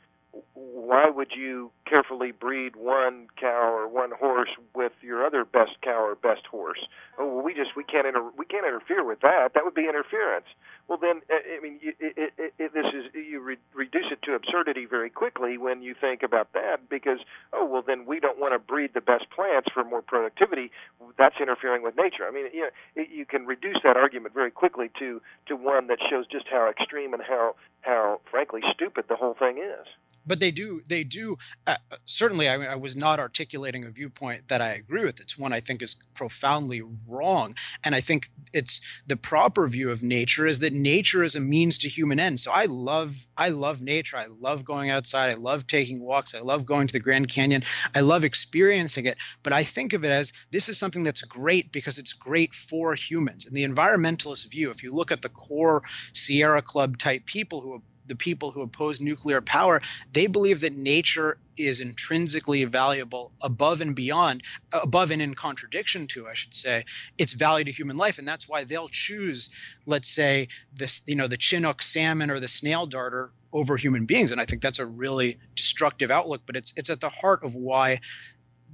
[0.55, 6.03] why would you carefully breed one cow or one horse with your other best cow
[6.03, 6.79] or best horse?
[7.17, 9.53] Oh, well, we just we can't inter- we can't interfere with that.
[9.53, 10.45] That would be interference.
[10.87, 14.21] Well, then uh, I mean, you, it, it, it, this is you re- reduce it
[14.23, 17.19] to absurdity very quickly when you think about that because
[17.51, 20.71] oh well, then we don't want to breed the best plants for more productivity.
[21.17, 22.25] That's interfering with nature.
[22.27, 25.99] I mean, you know, you can reduce that argument very quickly to to one that
[26.09, 29.87] shows just how extreme and how how frankly stupid the whole thing is
[30.25, 31.72] but they do they do uh,
[32.05, 35.19] certainly I, I was not articulating a viewpoint that i agree with.
[35.19, 37.55] It's one i think is profoundly wrong.
[37.83, 41.77] And i think it's the proper view of nature is that nature is a means
[41.79, 42.39] to human end.
[42.39, 44.17] So i love i love nature.
[44.17, 45.31] I love going outside.
[45.31, 46.35] I love taking walks.
[46.35, 47.63] I love going to the grand canyon.
[47.95, 49.17] I love experiencing it.
[49.43, 52.95] But i think of it as this is something that's great because it's great for
[52.95, 53.45] humans.
[53.45, 55.83] And the environmentalist view if you look at the core
[56.13, 61.37] sierra club type people who the people who oppose nuclear power, they believe that nature
[61.57, 66.85] is intrinsically valuable above and beyond, above and in contradiction to, I should say,
[67.17, 68.17] its value to human life.
[68.17, 69.49] And that's why they'll choose,
[69.85, 74.31] let's say, this, you know, the Chinook salmon or the snail darter over human beings.
[74.31, 77.55] And I think that's a really destructive outlook, but it's it's at the heart of
[77.55, 77.99] why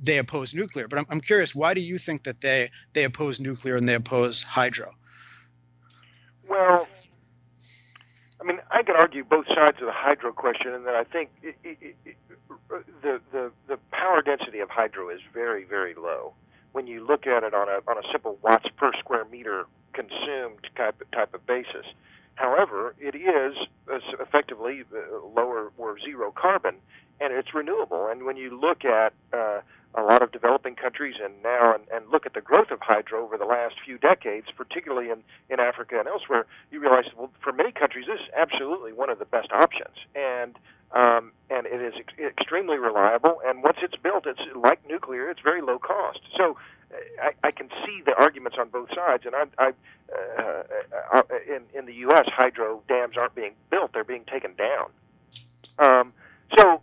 [0.02, 0.88] they oppose nuclear.
[0.88, 3.96] But I'm, I'm curious, why do you think that they they oppose nuclear and they
[3.96, 4.96] oppose hydro?
[6.48, 6.88] Well,
[8.41, 11.30] I mean, I could argue both sides of the hydro question, and that I think
[11.43, 12.17] it, it, it,
[13.04, 16.34] the the the power density of hydro is very very low.
[16.71, 20.60] when you look at it on a on a simple watts per square meter consumed
[20.75, 21.86] type type of basis.
[22.36, 23.54] However, it is
[24.19, 26.75] effectively uh, lower or zero carbon,
[27.19, 28.08] and it's renewable.
[28.08, 29.60] And when you look at uh,
[29.95, 33.23] a lot of developing countries and now and, and look at the growth of hydro
[33.23, 37.52] over the last few decades, particularly in, in Africa and elsewhere, you realize well for
[37.52, 39.95] many countries this is absolutely one of the best options.
[40.15, 40.58] And
[40.91, 43.41] um, and it is ex- extremely reliable.
[43.45, 46.19] And once it's built, it's like nuclear; it's very low cost.
[46.36, 46.58] So
[46.91, 49.23] uh, I, I can see the arguments on both sides.
[49.25, 49.73] And I, I
[50.41, 50.63] uh,
[51.13, 54.89] uh, in in the U.S., hydro dams aren't being built; they're being taken down.
[55.78, 56.13] Um,
[56.58, 56.82] so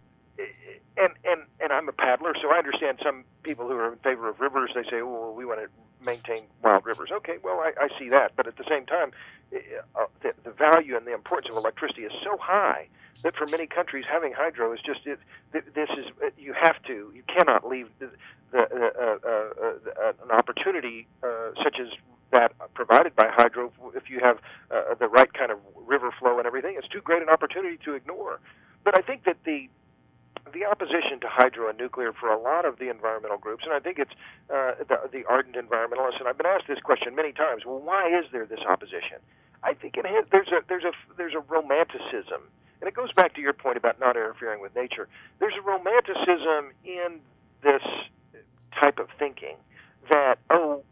[0.97, 4.29] and and and I'm a paddler, so I understand some people who are in favor
[4.29, 4.71] of rivers.
[4.75, 5.69] They say, "Oh, well, we want to
[6.05, 9.13] maintain wild rivers." Okay, well, I, I see that, but at the same time,
[9.55, 12.89] uh, the, the value and the importance of electricity is so high
[13.23, 15.19] that for many countries, having hydro is just it,
[15.53, 16.07] this is
[16.39, 18.11] you have to, you cannot leave the,
[18.53, 21.89] the uh, uh, uh, an opportunity uh, such as
[22.33, 24.39] that provided by hydro if you have
[24.71, 26.75] uh, the right kind of river flow and everything.
[26.77, 28.41] It's too great an opportunity to ignore.
[28.85, 29.69] But I think that the
[30.53, 33.81] the opposition to hydro and nuclear for a lot of the environmental groups, and I
[33.81, 34.13] think it's
[34.51, 36.19] uh, the, the ardent environmentalists.
[36.19, 37.65] And I've been asked this question many times.
[37.65, 39.19] Well, why is there this opposition?
[39.63, 42.43] I think it has, there's a there's a there's a romanticism,
[42.81, 45.09] and it goes back to your point about not interfering with nature.
[45.41, 47.21] There's a romanticism in
[47.63, 47.83] this
[48.71, 49.57] type of thinking
[50.11, 50.83] that oh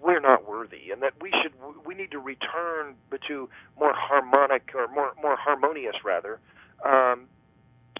[0.00, 1.52] we're not worthy and that we should
[1.84, 2.94] we need to return
[3.26, 6.38] to more harmonic or more more harmonious rather
[6.84, 7.26] um,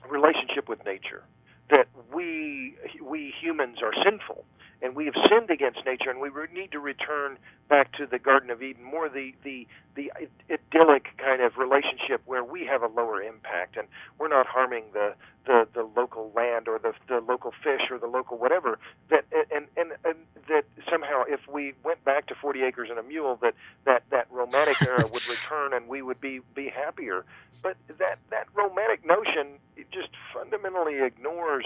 [0.09, 1.23] relationship with nature.
[1.71, 4.45] That we we humans are sinful
[4.81, 7.37] and we have sinned against nature, and we need to return
[7.69, 10.13] back to the Garden of Eden, more the the the
[10.51, 15.15] idyllic kind of relationship where we have a lower impact and we're not harming the
[15.47, 18.79] the, the local land or the the local fish or the local whatever.
[19.11, 23.03] That and, and and that somehow, if we went back to 40 acres and a
[23.03, 27.25] mule, that that that romantic era would return and we would be be happier.
[27.63, 29.59] But that that romantic notion
[29.93, 31.65] just fundamentally ignores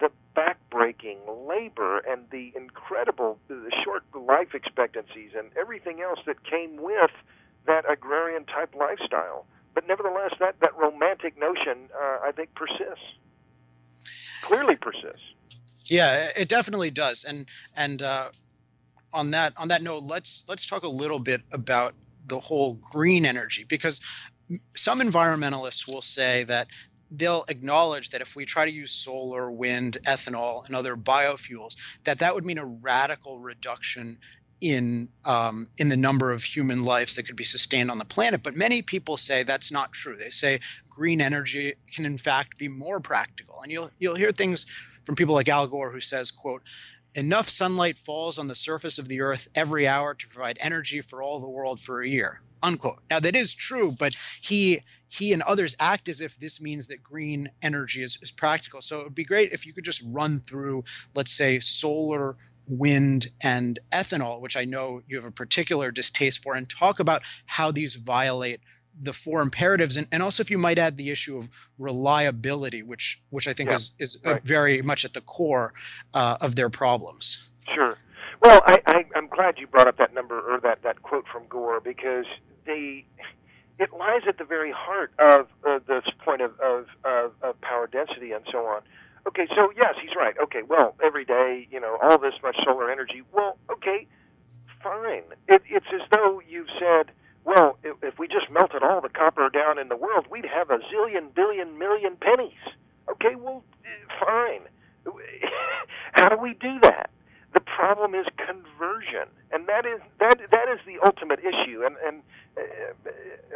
[0.00, 6.76] the backbreaking labor and the incredible the short life expectancies and everything else that came
[6.76, 7.10] with
[7.66, 9.46] that agrarian type lifestyle.
[9.74, 13.04] But nevertheless, that, that romantic notion, uh, I think, persists.
[14.42, 15.22] Clearly persists.
[15.84, 17.24] Yeah, it definitely does.
[17.24, 18.30] And and uh,
[19.12, 21.94] on that on that note, let's let's talk a little bit about
[22.26, 24.00] the whole green energy because
[24.74, 26.68] some environmentalists will say that
[27.10, 32.18] they'll acknowledge that if we try to use solar, wind, ethanol, and other biofuels, that
[32.20, 34.18] that would mean a radical reduction
[34.60, 38.42] in um, in the number of human lives that could be sustained on the planet.
[38.42, 40.16] But many people say that's not true.
[40.16, 44.66] They say green energy can in fact be more practical, and you'll you'll hear things
[45.04, 46.62] from people like Al Gore who says, "quote."
[47.16, 51.20] Enough sunlight falls on the surface of the earth every hour to provide energy for
[51.20, 53.00] all the world for a year unquote.
[53.10, 57.02] Now that is true, but he he and others act as if this means that
[57.02, 58.80] green energy is, is practical.
[58.80, 62.36] So it would be great if you could just run through, let's say, solar,
[62.68, 67.22] wind, and ethanol, which I know you have a particular distaste for, and talk about
[67.46, 68.60] how these violate
[69.02, 73.22] the four imperatives and, and also if you might add the issue of reliability which
[73.30, 74.42] which i think yeah, is is right.
[74.42, 75.72] very much at the core
[76.12, 77.96] uh, of their problems sure
[78.42, 81.44] well I, I i'm glad you brought up that number or that that quote from
[81.48, 82.26] gore because
[82.66, 83.06] they
[83.80, 87.86] it lies at the very heart of uh, this point of, of, of, of power
[87.86, 88.82] density and so on.
[89.26, 90.34] Okay, so yes, he's right.
[90.42, 93.22] Okay, well, every day, you know, all this much solar energy.
[93.32, 94.06] Well, okay,
[94.82, 95.22] fine.
[95.48, 97.10] It, it's as though you've said,
[97.44, 100.70] well, if, if we just melted all the copper down in the world, we'd have
[100.70, 102.52] a zillion, billion, million pennies.
[103.10, 103.64] Okay, well,
[104.24, 104.60] fine.
[106.12, 107.10] How do we do that?
[107.52, 111.82] The problem is conversion, and that is that that is the ultimate issue.
[111.84, 112.22] And and
[112.56, 112.60] uh,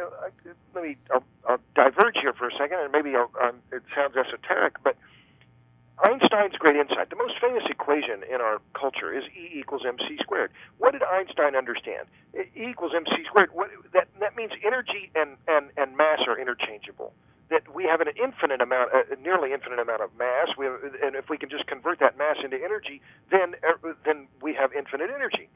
[0.03, 0.29] uh,
[0.73, 4.15] let me I'll, I'll diverge here for a second, and maybe I'll, um, it sounds
[4.17, 4.97] esoteric, but
[6.03, 10.51] Einstein's great insight, the most famous equation in our culture is E equals mc squared.
[10.77, 12.07] What did Einstein understand?
[12.35, 13.51] E equals mc squared.
[13.53, 17.13] What, that that means energy and, and, and mass are interchangeable
[17.49, 20.49] that we have an infinite amount, a nearly infinite amount of mass.
[20.57, 24.27] We have, and if we can just convert that mass into energy, then uh, then
[24.41, 25.49] we have infinite energy.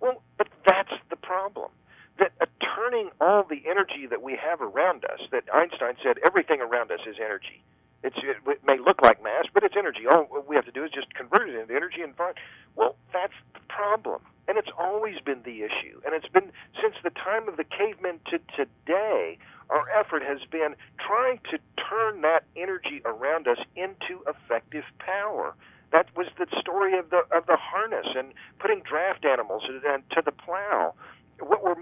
[0.00, 1.70] Well, but that's the problem.
[2.18, 2.46] That uh,
[2.76, 7.00] turning all the energy that we have around us, that Einstein said everything around us
[7.06, 7.62] is energy.
[8.02, 10.06] It's, it, may look like mass, but it's energy.
[10.10, 12.34] All we have to do is just convert it into energy and find.
[12.76, 17.10] Well, that's the problem, and it's always been the issue, and it's been since the
[17.10, 19.38] time of the cavemen to today
[19.70, 25.54] our effort has been trying to turn that energy around us into effective power.
[25.92, 30.32] That was the story of the of the harness and putting draft animals to the
[30.32, 30.94] plow.
[31.40, 31.76] What were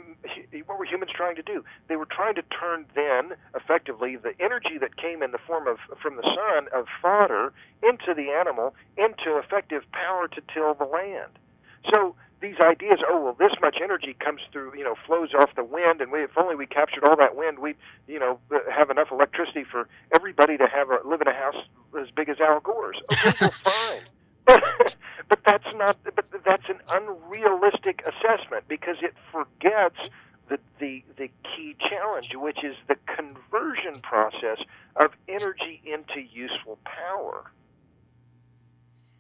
[0.66, 1.64] what were humans trying to do?
[1.88, 5.78] They were trying to turn then effectively the energy that came in the form of
[6.02, 7.52] from the sun of fodder
[7.82, 11.38] into the animal into effective power to till the land.
[11.94, 15.64] So these ideas, oh well, this much energy comes through, you know, flows off the
[15.64, 17.76] wind, and we, if only we captured all that wind, we'd,
[18.06, 18.38] you know,
[18.70, 21.56] have enough electricity for everybody to have a live in a house
[21.98, 22.98] as big as Al Gore's.
[23.10, 24.02] Okay, well, fine.
[25.28, 25.96] but that's not.
[26.04, 29.96] But that's an unrealistic assessment because it forgets
[30.48, 34.58] the, the the key challenge, which is the conversion process
[34.96, 37.50] of energy into useful power.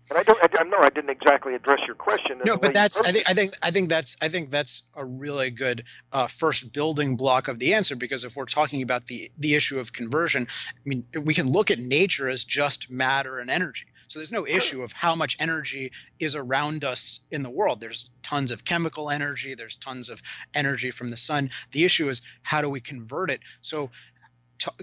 [0.08, 0.38] And I don't.
[0.40, 2.40] I, I know I didn't exactly address your question.
[2.44, 3.00] No, but that's.
[3.00, 3.28] I think.
[3.28, 3.54] I think.
[3.62, 4.16] I think that's.
[4.22, 8.36] I think that's a really good uh, first building block of the answer because if
[8.36, 12.28] we're talking about the the issue of conversion, I mean, we can look at nature
[12.28, 13.86] as just matter and energy.
[14.08, 17.80] So there's no issue of how much energy is around us in the world.
[17.80, 19.54] There's tons of chemical energy.
[19.54, 20.22] There's tons of
[20.54, 21.50] energy from the sun.
[21.72, 23.40] The issue is how do we convert it?
[23.62, 23.90] So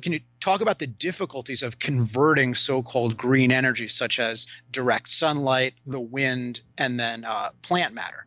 [0.02, 5.74] can you talk about the difficulties of converting so-called green energy, such as direct sunlight,
[5.86, 8.26] the wind, and then uh, plant matter?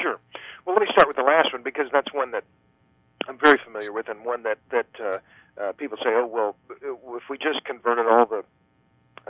[0.00, 0.18] Sure.
[0.64, 2.44] Well, let me start with the last one because that's one that
[3.28, 5.18] I'm very familiar with, and one that that uh,
[5.60, 6.56] uh, people say, "Oh, well,
[7.16, 8.44] if we just converted all the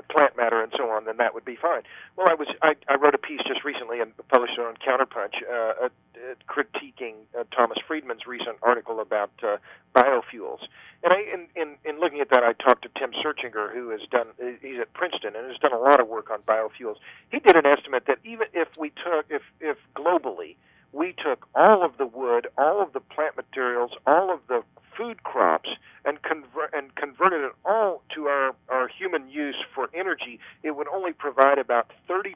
[0.02, 1.82] plant matter and so on, then that would be fine.
[2.16, 5.34] Well, I was I, I wrote a piece just recently and published it on Counterpunch,
[5.48, 9.56] uh, uh, uh, critiquing uh, Thomas Friedman's recent article about uh,
[9.94, 10.60] biofuels.
[11.02, 14.00] And I, in, in in looking at that, I talked to Tim Searchinger, who has
[14.10, 14.28] done
[14.60, 16.96] he's at Princeton and has done a lot of work on biofuels.
[17.30, 20.56] He did an estimate that even if we took if if globally
[20.92, 24.62] we took all of the wood, all of the plant materials, all of the
[24.98, 25.70] food crops
[26.04, 30.88] and convert and converted it all to our, our human use for energy, it would
[30.88, 32.34] only provide about 30%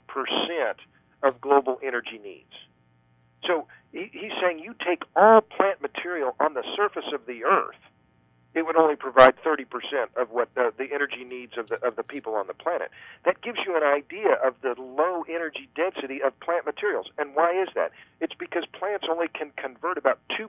[1.22, 2.54] of global energy needs.
[3.44, 7.76] So he, he's saying you take all plant material on the surface of the earth
[8.54, 9.64] it would only provide 30%
[10.16, 12.90] of what the, energy needs of the, of the people on the planet.
[13.24, 17.06] That gives you an idea of the low energy density of plant materials.
[17.18, 17.92] And why is that?
[18.20, 20.48] It's because plants only can convert about 2%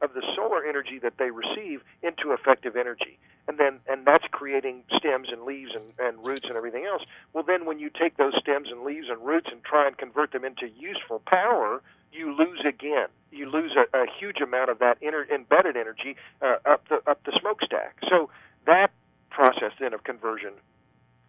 [0.00, 3.18] of the solar energy that they receive into effective energy.
[3.48, 7.02] And then and that's creating stems and leaves and, and roots and everything else.
[7.32, 10.32] Well then when you take those stems and leaves and roots and try and convert
[10.32, 11.82] them into useful power,
[12.12, 13.08] you lose again.
[13.30, 17.22] You lose a, a huge amount of that inner, embedded energy uh, up the up
[17.24, 17.96] the smokestack.
[18.08, 18.30] So
[18.66, 18.90] that
[19.30, 20.52] process then of conversion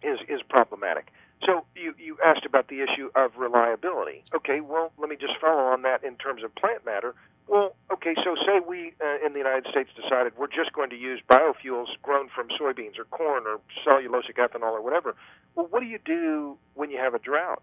[0.02, 1.12] is is problematic.
[1.46, 4.22] So you you asked about the issue of reliability.
[4.34, 7.14] Okay, well let me just follow on that in terms of plant matter.
[7.46, 10.96] Well, okay, so say we uh, in the United States decided we're just going to
[10.96, 15.16] use biofuels grown from soybeans or corn or cellulosic ethanol or whatever.
[15.54, 17.62] Well, what do you do when you have a drought?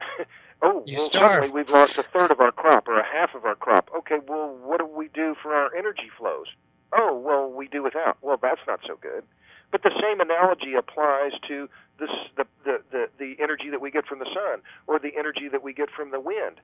[0.64, 1.52] Oh, you well, starve.
[1.52, 3.90] we've lost a third of our crop or a half of our crop.
[3.94, 6.46] Okay, well, what do we do for our energy flows?
[6.90, 8.16] Oh, well, we do without.
[8.22, 9.24] Well, that's not so good.
[9.70, 11.68] But the same analogy applies to
[12.00, 12.08] this,
[12.38, 15.62] the, the, the, the energy that we get from the sun or the energy that
[15.62, 16.60] we get from the wind.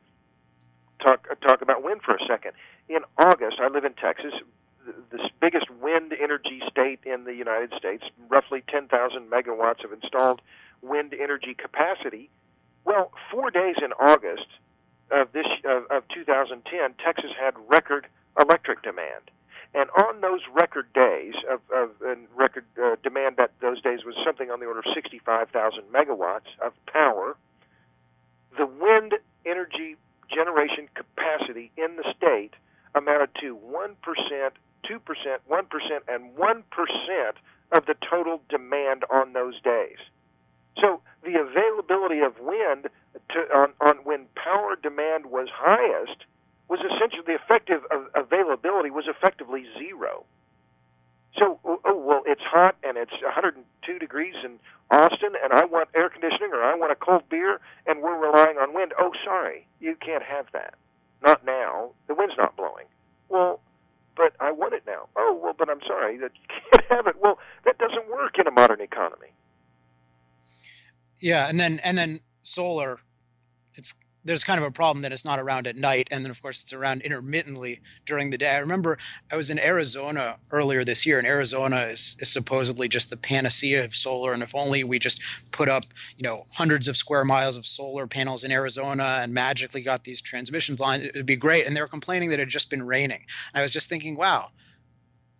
[1.05, 2.53] Talk, uh, talk about wind for a second.
[2.89, 4.33] In August, I live in Texas,
[5.11, 10.41] the biggest wind energy state in the United States, roughly 10,000 megawatts of installed
[10.81, 12.31] wind energy capacity
[12.85, 14.47] well, four days in August
[15.11, 18.07] of this of, of 2010, Texas had record
[18.39, 19.31] electric demand,
[19.75, 24.15] and on those record days of, of and record uh, demand that those days was
[24.25, 27.37] something on the order of 65,000 megawatts of power.
[28.57, 29.15] The wind
[29.45, 29.97] energy
[30.33, 32.55] generation capacity in the state
[32.95, 34.55] amounted to one percent,
[34.87, 37.37] two percent, one percent, and one percent
[37.73, 39.99] of the total demand on those days.
[40.79, 42.89] So the availability of wind
[43.31, 46.25] to, on, on when power demand was highest
[46.69, 47.83] was essentially the effective
[48.15, 50.25] availability was effectively zero.
[51.37, 54.59] So, oh, oh well, it's hot and it's 102 degrees in
[54.91, 58.59] Austin, and I want air conditioning or I want a cold beer, and we're relying
[58.59, 58.93] on wind.
[58.99, 60.75] Oh, sorry, you can't have that.
[61.23, 61.91] Not now.
[62.07, 62.87] The wind's not blowing.
[63.29, 63.61] Well,
[64.17, 65.09] but I want it now.
[65.17, 67.17] Oh, well, but I'm sorry that you can't have it.
[67.21, 69.33] Well, that doesn't work in a modern economy.
[71.21, 72.99] Yeah, and then and then solar,
[73.75, 76.41] it's there's kind of a problem that it's not around at night, and then of
[76.43, 78.51] course it's around intermittently during the day.
[78.51, 78.99] I remember
[79.31, 83.85] I was in Arizona earlier this year, and Arizona is, is supposedly just the panacea
[83.85, 85.85] of solar, and if only we just put up
[86.17, 90.23] you know hundreds of square miles of solar panels in Arizona and magically got these
[90.23, 91.67] transmission lines, it would be great.
[91.67, 93.27] And they were complaining that it had just been raining.
[93.55, 94.51] I was just thinking, wow,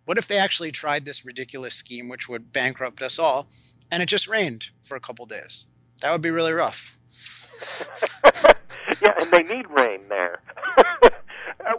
[0.05, 3.47] what if they actually tried this ridiculous scheme, which would bankrupt us all?
[3.91, 5.67] and it just rained for a couple days.
[6.01, 6.97] That would be really rough.
[9.01, 10.41] yeah, and they need rain there.
[11.03, 11.09] uh,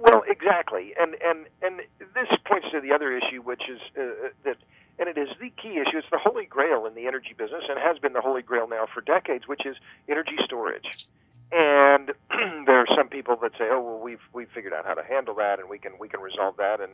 [0.00, 1.80] well, exactly, and and and
[2.14, 4.56] this points to the other issue, which is uh, uh that,
[4.98, 5.98] and it is the key issue.
[5.98, 8.86] It's the holy grail in the energy business, and has been the holy grail now
[8.92, 9.76] for decades, which is
[10.08, 11.06] energy storage.
[11.50, 12.12] And
[12.66, 15.34] there are some people that say, "Oh, well, we've we've figured out how to handle
[15.34, 16.92] that, and we can we can resolve that." And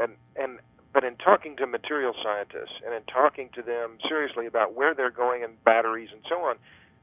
[0.00, 0.58] and and
[0.94, 5.10] but in talking to material scientists and in talking to them seriously about where they're
[5.10, 6.56] going in batteries and so on,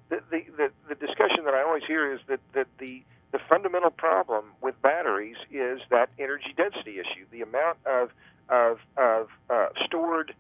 [0.10, 3.92] the the the, the discussion that I always hear is that that the the fundamental
[3.92, 8.10] problem with batteries is that energy density issue, the amount of
[8.50, 10.34] of of uh, stored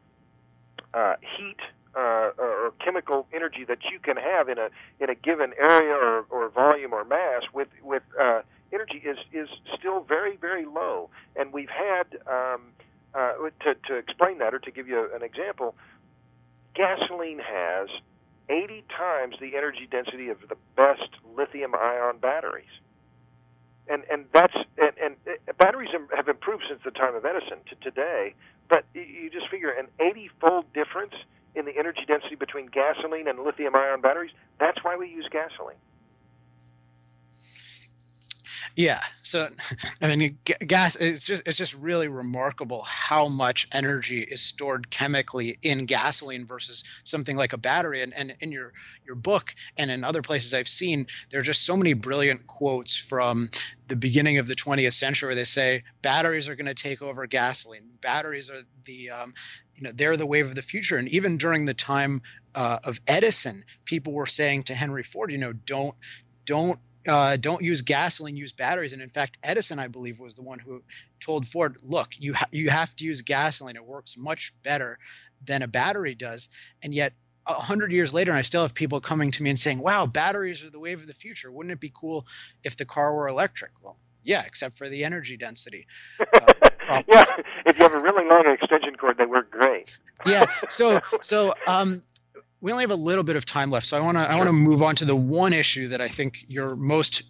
[0.93, 1.59] uh, heat
[1.95, 4.69] uh, or chemical energy that you can have in a
[5.01, 8.41] in a given area or, or volume or mass with with uh,
[8.73, 11.09] energy is is still very very low.
[11.35, 12.61] And we've had um,
[13.13, 13.33] uh,
[13.63, 15.75] to to explain that or to give you an example,
[16.75, 17.89] gasoline has
[18.49, 22.71] 80 times the energy density of the best lithium ion batteries.
[23.87, 27.75] And and that's and, and uh, batteries have improved since the time of Edison to
[27.81, 28.35] today,
[28.69, 31.13] but you just figure an 80-fold difference
[31.55, 34.31] in the energy density between gasoline and lithium ion batteries.
[34.59, 35.77] That's why we use gasoline.
[38.75, 39.01] Yeah.
[39.21, 39.49] So,
[40.01, 40.95] I mean, gas.
[40.95, 46.83] It's just it's just really remarkable how much energy is stored chemically in gasoline versus
[47.03, 48.01] something like a battery.
[48.01, 48.73] And, and in your
[49.05, 52.95] your book and in other places I've seen, there are just so many brilliant quotes
[52.95, 53.49] from
[53.87, 57.27] the beginning of the 20th century where they say batteries are going to take over
[57.27, 57.89] gasoline.
[57.99, 59.33] Batteries are the um,
[59.75, 60.97] you know they're the wave of the future.
[60.97, 62.21] And even during the time
[62.55, 65.95] uh, of Edison, people were saying to Henry Ford, you know, don't
[66.45, 68.93] don't uh, don't use gasoline, use batteries.
[68.93, 70.83] And in fact, Edison, I believe, was the one who
[71.19, 73.75] told Ford, "Look, you ha- you have to use gasoline.
[73.75, 74.99] It works much better
[75.43, 76.49] than a battery does."
[76.83, 77.13] And yet,
[77.47, 80.05] a hundred years later, and I still have people coming to me and saying, "Wow,
[80.05, 81.51] batteries are the wave of the future.
[81.51, 82.27] Wouldn't it be cool
[82.63, 85.87] if the car were electric?" Well, yeah, except for the energy density.
[86.19, 86.53] Uh,
[87.07, 87.25] yeah,
[87.65, 89.97] if you have a really long extension cord, they work great.
[90.25, 90.45] yeah.
[90.69, 92.03] So so um,
[92.61, 94.47] we only have a little bit of time left, so I want to I want
[94.47, 97.23] to move on to the one issue that I think you're most,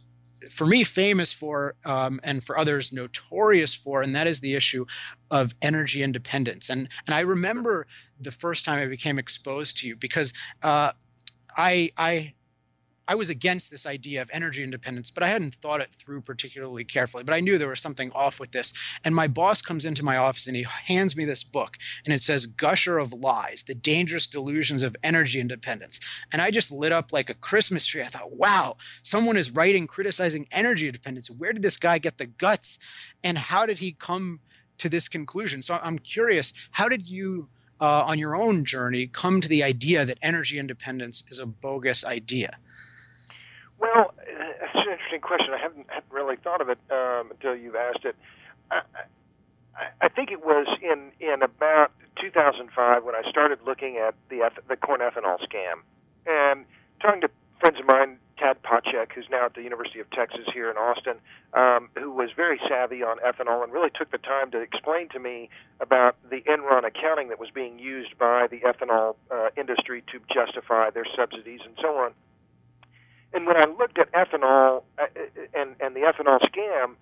[0.50, 4.86] for me, famous for, um, and for others, notorious for, and that is the issue
[5.32, 6.70] of energy independence.
[6.70, 7.88] And and I remember
[8.20, 10.92] the first time I became exposed to you because uh,
[11.56, 12.34] I I
[13.08, 16.86] I was against this idea of energy independence, but I hadn't thought it through particularly
[16.86, 17.24] carefully.
[17.24, 18.74] But I knew there was something off with this.
[19.04, 22.22] And my boss comes into my office and he hands me this book, and it
[22.22, 26.00] says Gusher of Lies The Dangerous Delusions of Energy Independence.
[26.32, 28.02] And I just lit up like a Christmas tree.
[28.02, 31.30] I thought, wow, someone is writing criticizing energy independence.
[31.30, 32.80] Where did this guy get the guts?
[33.24, 34.40] And how did he come
[34.78, 35.62] to this conclusion?
[35.62, 37.50] So I'm curious, how did you?
[37.80, 42.06] Uh, on your own journey, come to the idea that energy independence is a bogus
[42.06, 42.60] idea?
[43.82, 45.56] Well, it's an interesting question.
[45.56, 48.16] I haven't, hadn't really thought of it um, until you've asked it.
[48.70, 48.82] I,
[49.76, 54.52] I, I think it was in in about 2005 when I started looking at the
[54.70, 55.82] the corn ethanol scam
[56.28, 56.66] and
[57.02, 57.30] talking to
[57.60, 61.16] friends of mine, Tad Patzek, who's now at the University of Texas here in Austin,
[61.54, 65.20] um, who was very savvy on ethanol and really took the time to explain to
[65.20, 70.20] me about the Enron accounting that was being used by the ethanol uh, industry to
[70.34, 72.14] justify their subsidies and so on.
[73.34, 75.06] And when I looked at ethanol uh,
[75.54, 76.96] and and the ethanol scam,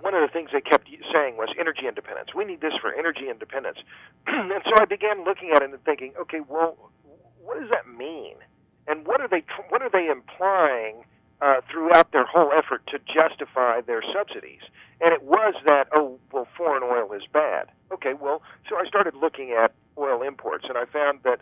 [0.00, 2.30] one of the things they kept saying was energy independence.
[2.34, 3.78] We need this for energy independence.
[4.26, 6.90] and so I began looking at it and thinking, okay, well,
[7.42, 8.36] what does that mean?
[8.86, 11.04] And what are they what are they implying
[11.40, 14.62] uh, throughout their whole effort to justify their subsidies?
[15.00, 17.68] And it was that oh well, foreign oil is bad.
[17.92, 21.40] Okay, well, so I started looking at oil imports, and I found that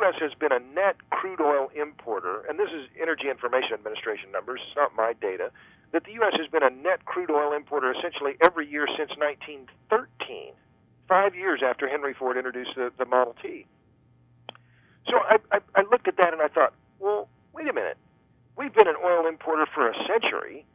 [0.00, 0.14] U.S.
[0.20, 4.76] has been a net crude oil importer, and this is Energy Information Administration numbers, it's
[4.76, 5.50] not my data,
[5.92, 6.34] that the U.S.
[6.38, 10.52] has been a net crude oil importer essentially every year since 1913,
[11.08, 13.66] five years after Henry Ford introduced the, the Model T.
[15.06, 17.96] So I, I, I looked at that and I thought, well, wait a minute.
[18.56, 20.66] We've been an oil importer for a century,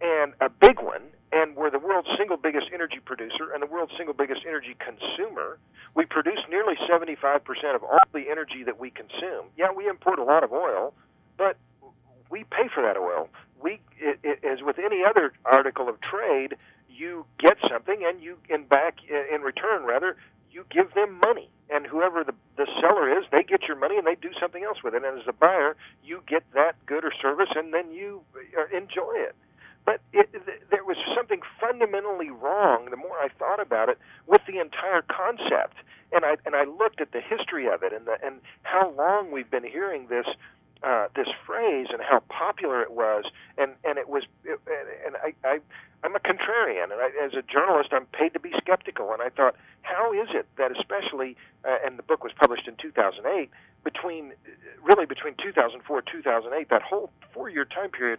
[0.00, 1.02] and a big one,
[1.32, 5.58] and we're the world's single biggest energy producer and the world's single biggest energy consumer.
[5.94, 7.40] We produce nearly 75%
[7.74, 9.46] of all the energy that we consume.
[9.56, 10.94] Yeah, we import a lot of oil,
[11.38, 11.56] but
[12.30, 13.28] we pay for that oil.
[13.62, 16.56] We, it, it, as with any other article of trade,
[16.88, 20.16] you get something, and you, in back, in return, rather,
[20.50, 24.06] you give them money, and whoever the the seller is, they get your money and
[24.06, 25.02] they do something else with it.
[25.04, 28.22] And as a buyer, you get that good or service, and then you
[28.58, 29.34] uh, enjoy it.
[29.84, 30.30] But it,
[30.70, 35.76] there was something fundamentally wrong, the more I thought about it, with the entire concept.
[36.12, 39.32] and I and I looked at the history of it and the and how long
[39.32, 40.26] we've been hearing this
[40.82, 43.24] uh, this phrase and how popular it was,
[43.58, 44.60] and and it was, it,
[45.06, 45.60] and I, I
[46.04, 49.12] I'm a contrarian, and I, as a journalist, I'm paid to be skeptical.
[49.12, 52.74] And I thought, how is it that, especially, uh, and the book was published in
[52.76, 53.50] 2008,
[53.84, 54.32] between
[54.82, 58.18] really between 2004 2008, that whole four-year time period,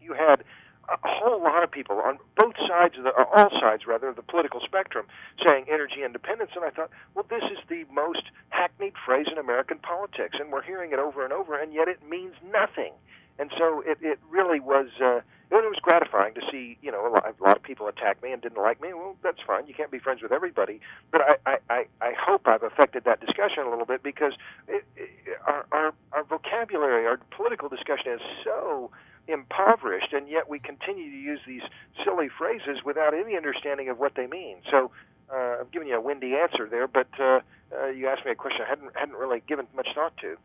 [0.00, 0.42] you had
[0.88, 4.16] a whole lot of people on both sides of the, or all sides rather, of
[4.16, 5.06] the political spectrum
[5.46, 6.50] saying energy independence.
[6.54, 10.62] And I thought, well, this is the most hackneyed phrase in American politics, and we're
[10.62, 12.92] hearing it over and over, and yet it means nothing.
[13.38, 14.88] And so it, it really was.
[15.02, 15.20] Uh,
[15.50, 18.32] it was gratifying to see, you know, a lot, a lot of people attack me
[18.32, 18.92] and didn't like me.
[18.92, 19.66] Well, that's fine.
[19.66, 20.80] You can't be friends with everybody.
[21.12, 24.32] But I, I, I hope I've affected that discussion a little bit because
[24.66, 25.10] it, it,
[25.46, 28.90] our, our, our vocabulary, our political discussion is so
[29.28, 31.62] impoverished, and yet we continue to use these
[32.04, 34.56] silly phrases without any understanding of what they mean.
[34.70, 34.90] So
[35.32, 37.40] uh, I'm giving you a windy answer there, but uh,
[37.76, 40.36] uh, you asked me a question I hadn't hadn't really given much thought to.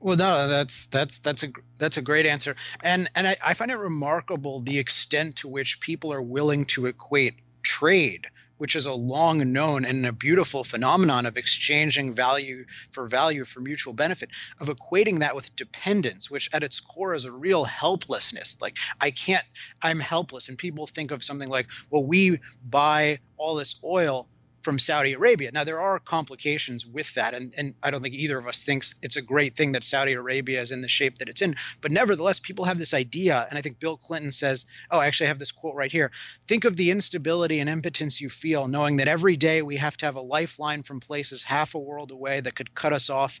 [0.00, 1.48] Well, no, that's that's that's a
[1.78, 5.80] that's a great answer, and and I, I find it remarkable the extent to which
[5.80, 8.26] people are willing to equate trade
[8.62, 13.58] which is a long known and a beautiful phenomenon of exchanging value for value for
[13.58, 18.62] mutual benefit, of equating that with dependence, which at its core is a real helplessness.
[18.62, 19.44] Like, I can't,
[19.82, 20.48] I'm helpless.
[20.48, 22.38] And people think of something like, well, we
[22.70, 24.28] buy all this oil
[24.62, 25.50] from Saudi Arabia.
[25.52, 28.94] Now there are complications with that, and, and I don't think either of us thinks
[29.02, 31.56] it's a great thing that Saudi Arabia is in the shape that it's in.
[31.80, 35.26] But nevertheless, people have this idea, and I think Bill Clinton says, "Oh, I actually
[35.26, 36.10] have this quote right here.
[36.46, 40.06] Think of the instability and impotence you feel, knowing that every day we have to
[40.06, 43.40] have a lifeline from places half a world away that could cut us off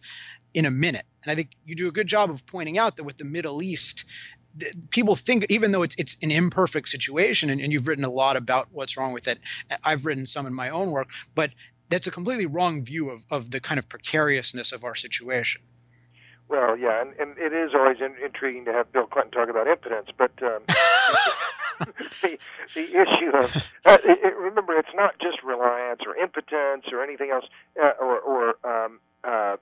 [0.52, 3.04] in a minute." And I think you do a good job of pointing out that
[3.04, 4.04] with the Middle East,
[4.90, 8.36] people think even though it's it's an imperfect situation and, and, you've written a lot
[8.36, 9.38] about what's wrong with it
[9.84, 11.50] i've written some in my own work but
[11.88, 15.62] that's a completely wrong view of, of the kind of precariousness of our situation
[16.48, 19.66] well yeah and, and it is always in, intriguing to have bill clinton talk about
[19.66, 20.62] impotence but um,
[22.22, 22.38] the,
[22.74, 27.44] the issue of uh, it, remember it's not just reliance or impotence or anything else
[27.82, 29.56] uh, or, or um, uh,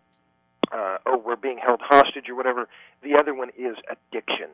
[0.72, 2.68] uh, oh, we're being held hostage or whatever.
[3.02, 4.50] The other one is addiction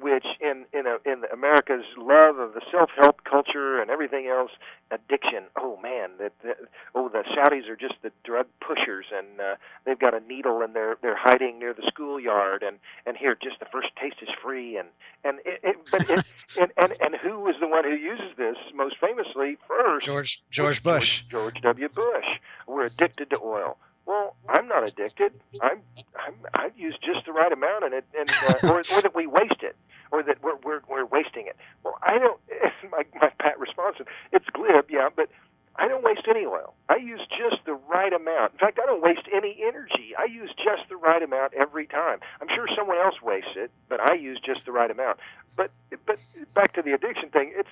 [0.00, 4.50] which in in a, in America's love of the self-help culture and everything else,
[4.90, 5.44] addiction.
[5.58, 6.56] Oh man, that, that
[6.94, 10.74] oh the Saudis are just the drug pushers, and uh, they've got a needle and
[10.74, 14.76] they're they're hiding near the schoolyard, and and here just the first taste is free,
[14.76, 14.88] and
[15.24, 16.24] and it, it, but it,
[16.60, 20.06] and, and and who is the one who uses this most famously first?
[20.06, 21.24] George George Bush.
[21.28, 21.88] George, George W.
[21.88, 22.26] Bush.
[22.66, 23.76] We're addicted to oil.
[24.06, 25.32] Well, I'm not addicted.
[25.62, 25.82] I'm,
[26.18, 29.26] I'm I use just the right amount, and it, and uh, or, or that we
[29.26, 29.76] waste it
[30.12, 31.56] or that we're we're, we're wasting it.
[31.84, 32.40] Well, I don't.
[32.90, 35.28] My my pat response is it's glib, yeah, but
[35.76, 36.74] I don't waste any oil.
[36.88, 38.52] I use just the right amount.
[38.54, 40.12] In fact, I don't waste any energy.
[40.18, 42.18] I use just the right amount every time.
[42.40, 45.20] I'm sure someone else wastes it, but I use just the right amount.
[45.56, 45.70] But
[46.06, 46.18] but
[46.54, 47.68] back to the addiction thing, it's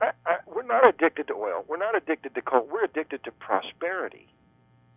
[0.00, 1.64] I, I, we're not addicted to oil.
[1.68, 2.68] We're not addicted to coal.
[2.70, 4.28] We're addicted to prosperity.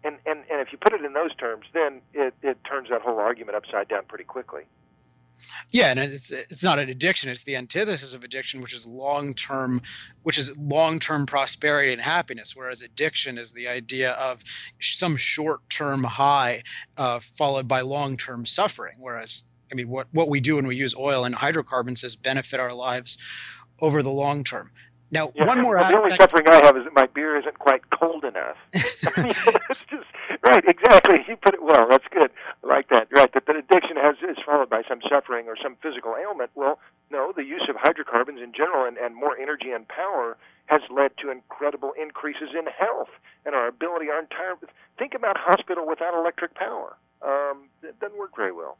[0.03, 3.01] And and and if you put it in those terms, then it it turns that
[3.01, 4.63] whole argument upside down pretty quickly.
[5.71, 9.33] Yeah, and it's it's not an addiction; it's the antithesis of addiction, which is long
[9.33, 9.81] term,
[10.23, 12.55] which is long term prosperity and happiness.
[12.55, 14.43] Whereas addiction is the idea of
[14.79, 16.63] some short term high
[16.97, 18.95] uh, followed by long term suffering.
[18.99, 22.59] Whereas, I mean, what what we do when we use oil and hydrocarbons is benefit
[22.59, 23.17] our lives
[23.79, 24.69] over the long term.
[25.12, 25.93] Now, yeah, one more aspect.
[25.93, 28.55] The only suffering I have is that my beer isn't quite cold enough.
[28.72, 29.91] Just,
[30.41, 31.20] right, exactly.
[31.28, 31.86] You put it well.
[31.89, 32.32] That's good.
[32.64, 33.09] I like that.
[33.12, 36.51] Right, that, that addiction has is followed by some suffering or some physical ailment.
[36.55, 36.80] Well,
[37.12, 40.38] no, the use of hydrocarbons in general and, and more energy and power
[40.68, 43.09] has led to incredible increases in health
[43.45, 44.55] and our ability, our entire.
[44.97, 46.95] Think about hospital without electric power.
[47.22, 48.78] Um, it doesn't work very well.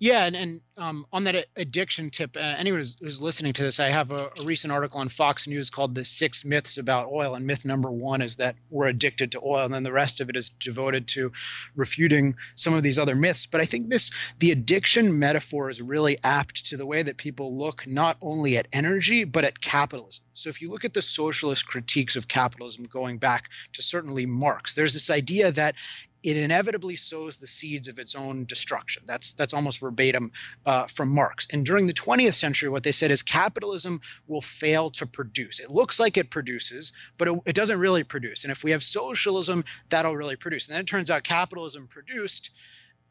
[0.00, 3.78] Yeah, and, and um, on that addiction tip, uh, anyone who's, who's, listening to this,
[3.78, 7.34] I have a, a, recent article on Fox News called "The Six Myths About Oil,"
[7.34, 10.30] and myth number one is that we're addicted to oil, and then the rest of
[10.30, 11.30] it is devoted to
[11.76, 13.44] refuting some of these other myths.
[13.44, 17.58] But I think this the addiction metaphor is really apt to the way that people
[17.58, 20.24] look not only at energy but at capitalism.
[20.32, 24.74] So if you look at the socialist critiques of capitalism going back to certainly Marx,
[24.74, 25.74] there's this idea that
[26.22, 29.02] it inevitably sows the seeds of its own destruction.
[29.06, 30.30] That's that's almost verbatim
[30.66, 31.48] uh, from Marx.
[31.52, 35.60] And during the 20th century, what they said is capitalism will fail to produce.
[35.60, 38.44] It looks like it produces, but it, it doesn't really produce.
[38.44, 40.68] And if we have socialism, that'll really produce.
[40.68, 42.50] And then it turns out capitalism produced,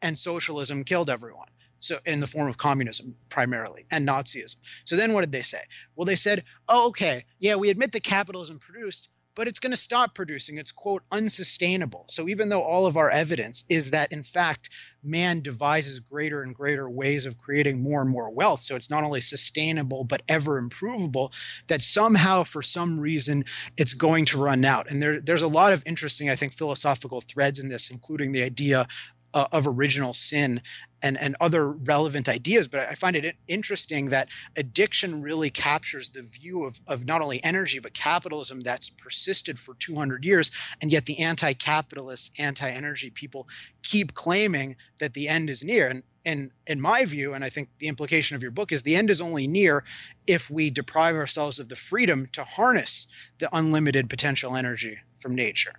[0.02, 1.48] and socialism killed everyone.
[1.80, 4.56] So in the form of communism primarily and Nazism.
[4.84, 5.62] So then what did they say?
[5.96, 9.08] Well, they said, "Oh, okay, yeah, we admit that capitalism produced."
[9.40, 10.58] But it's going to stop producing.
[10.58, 12.04] It's, quote, unsustainable.
[12.08, 14.68] So even though all of our evidence is that, in fact,
[15.02, 19.02] man devises greater and greater ways of creating more and more wealth, so it's not
[19.02, 21.32] only sustainable, but ever improvable,
[21.68, 23.46] that somehow, for some reason,
[23.78, 24.90] it's going to run out.
[24.90, 28.42] And there, there's a lot of interesting, I think, philosophical threads in this, including the
[28.42, 28.86] idea
[29.34, 30.60] uh, of original sin
[31.02, 32.68] and, and other relevant ideas.
[32.68, 37.42] But I find it interesting that addiction really captures the view of, of not only
[37.42, 40.50] energy, but capitalism that's persisted for 200 years.
[40.82, 43.48] And yet the anti capitalist, anti energy people
[43.82, 45.88] keep claiming that the end is near.
[45.88, 48.96] And, and in my view, and I think the implication of your book is the
[48.96, 49.84] end is only near
[50.26, 53.06] if we deprive ourselves of the freedom to harness
[53.38, 55.72] the unlimited potential energy from nature.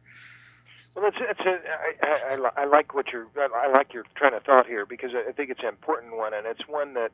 [0.96, 1.60] Well, it's, it's a,
[2.04, 5.32] I, I, I like what you're, I like your train of thought here because I
[5.32, 7.12] think it's an important one, and it's one that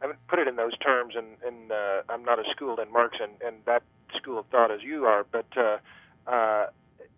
[0.00, 2.90] I haven't put it in those terms, and, and uh, I'm not as schooled in
[2.90, 3.82] Marx and, and that
[4.16, 5.78] school of thought as you are, but uh,
[6.26, 6.66] uh,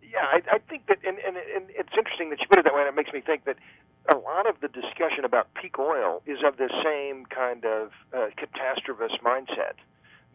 [0.03, 2.75] yeah, I, I think that, and, and, and it's interesting that you put it that
[2.75, 3.57] way, and it makes me think that
[4.13, 8.31] a lot of the discussion about peak oil is of the same kind of uh,
[8.37, 9.79] catastrophist mindset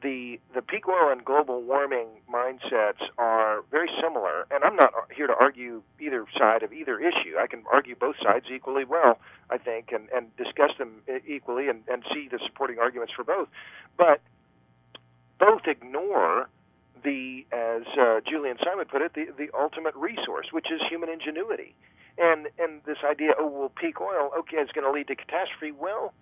[0.06, 5.26] the the peak oil and global warming mindsets are very similar, and I'm not here
[5.26, 7.38] to argue either side of either issue.
[7.42, 9.18] I can argue both sides equally well,
[9.50, 13.48] I think, and, and discuss them equally and, and see the supporting arguments for both.
[13.98, 14.22] But
[15.40, 16.50] both ignore
[17.04, 21.74] the, as uh, Julian Simon put it, the, the ultimate resource, which is human ingenuity.
[22.20, 25.72] And and this idea, oh well, peak oil, okay, it's going to lead to catastrophe.
[25.72, 26.14] Well,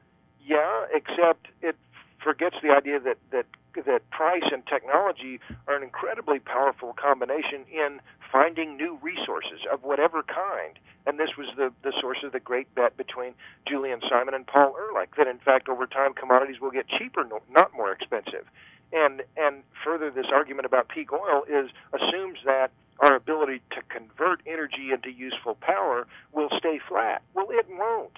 [0.41, 1.75] yeah, except it
[2.23, 3.45] forgets the idea that that
[3.85, 7.99] that price and technology are an incredibly powerful combination in
[8.31, 10.77] finding new resources of whatever kind.
[11.05, 13.33] And this was the, the source of the great bet between
[13.67, 17.73] Julian Simon and Paul Ehrlich that, in fact, over time, commodities will get cheaper, not
[17.75, 18.45] more expensive.
[18.93, 24.41] And, and further, this argument about peak oil is assumes that our ability to convert
[24.45, 27.23] energy into useful power will stay flat.
[27.33, 28.13] Well, it won't.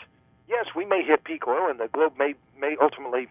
[0.47, 3.27] Yes, we may hit peak oil, and the globe may may ultimately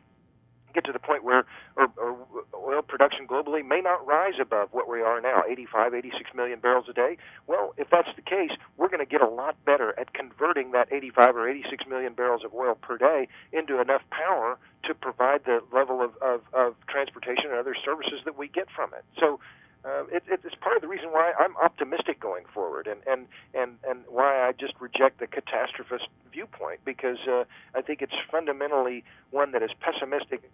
[0.75, 1.45] get to the point where
[1.77, 2.17] or, or
[2.55, 6.87] oil production globally may not rise above what we are now 85 86 million barrels
[6.89, 7.17] a day.
[7.47, 10.89] Well if that's the case we're going to get a lot better at converting that
[10.93, 15.61] 85 or 86 million barrels of oil per day into enough power to provide the
[15.73, 19.05] level of, of, of transportation and other services that we get from it.
[19.19, 19.41] So
[19.85, 23.77] uh, it, it's part of the reason why I'm optimistic going forward, and and and
[23.89, 29.53] and why I just reject the catastrophist viewpoint because uh, I think it's fundamentally one
[29.53, 30.51] that is pessimistic,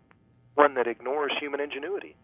[0.54, 2.16] one that ignores human ingenuity.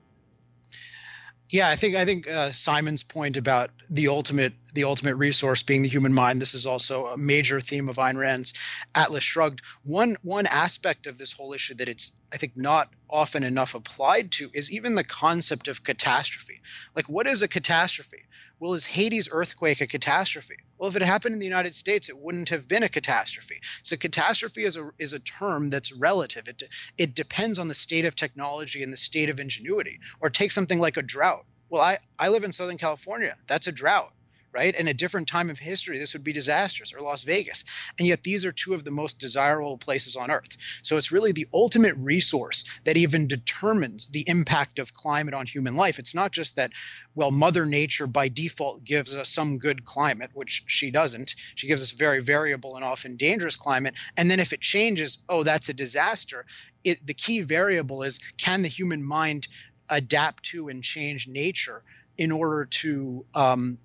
[1.50, 5.82] Yeah, I think I think uh, Simon's point about the ultimate the ultimate resource being
[5.82, 6.42] the human mind.
[6.42, 8.52] This is also a major theme of Ayn Rand's
[8.96, 9.62] Atlas Shrugged.
[9.84, 14.32] One one aspect of this whole issue that it's I think not often enough applied
[14.32, 16.60] to is even the concept of catastrophe.
[16.96, 18.24] Like, what is a catastrophe?
[18.58, 20.56] Well, is Haiti's earthquake a catastrophe?
[20.78, 23.60] Well, if it happened in the United States, it wouldn't have been a catastrophe.
[23.82, 26.48] So catastrophe is a is a term that's relative.
[26.48, 26.62] It
[26.96, 30.00] it depends on the state of technology and the state of ingenuity.
[30.20, 31.44] Or take something like a drought.
[31.68, 33.36] Well, I, I live in Southern California.
[33.46, 34.12] That's a drought
[34.56, 34.74] right?
[34.74, 37.62] In a different time of history, this would be disastrous, or Las Vegas.
[37.98, 40.56] And yet, these are two of the most desirable places on Earth.
[40.82, 45.76] So it's really the ultimate resource that even determines the impact of climate on human
[45.76, 45.98] life.
[45.98, 46.70] It's not just that,
[47.14, 51.34] well, Mother Nature by default gives us some good climate, which she doesn't.
[51.54, 53.94] She gives us very variable and often dangerous climate.
[54.16, 56.46] And then if it changes, oh, that's a disaster.
[56.82, 59.48] It, the key variable is can the human mind
[59.90, 61.82] adapt to and change nature
[62.18, 63.78] in order to um,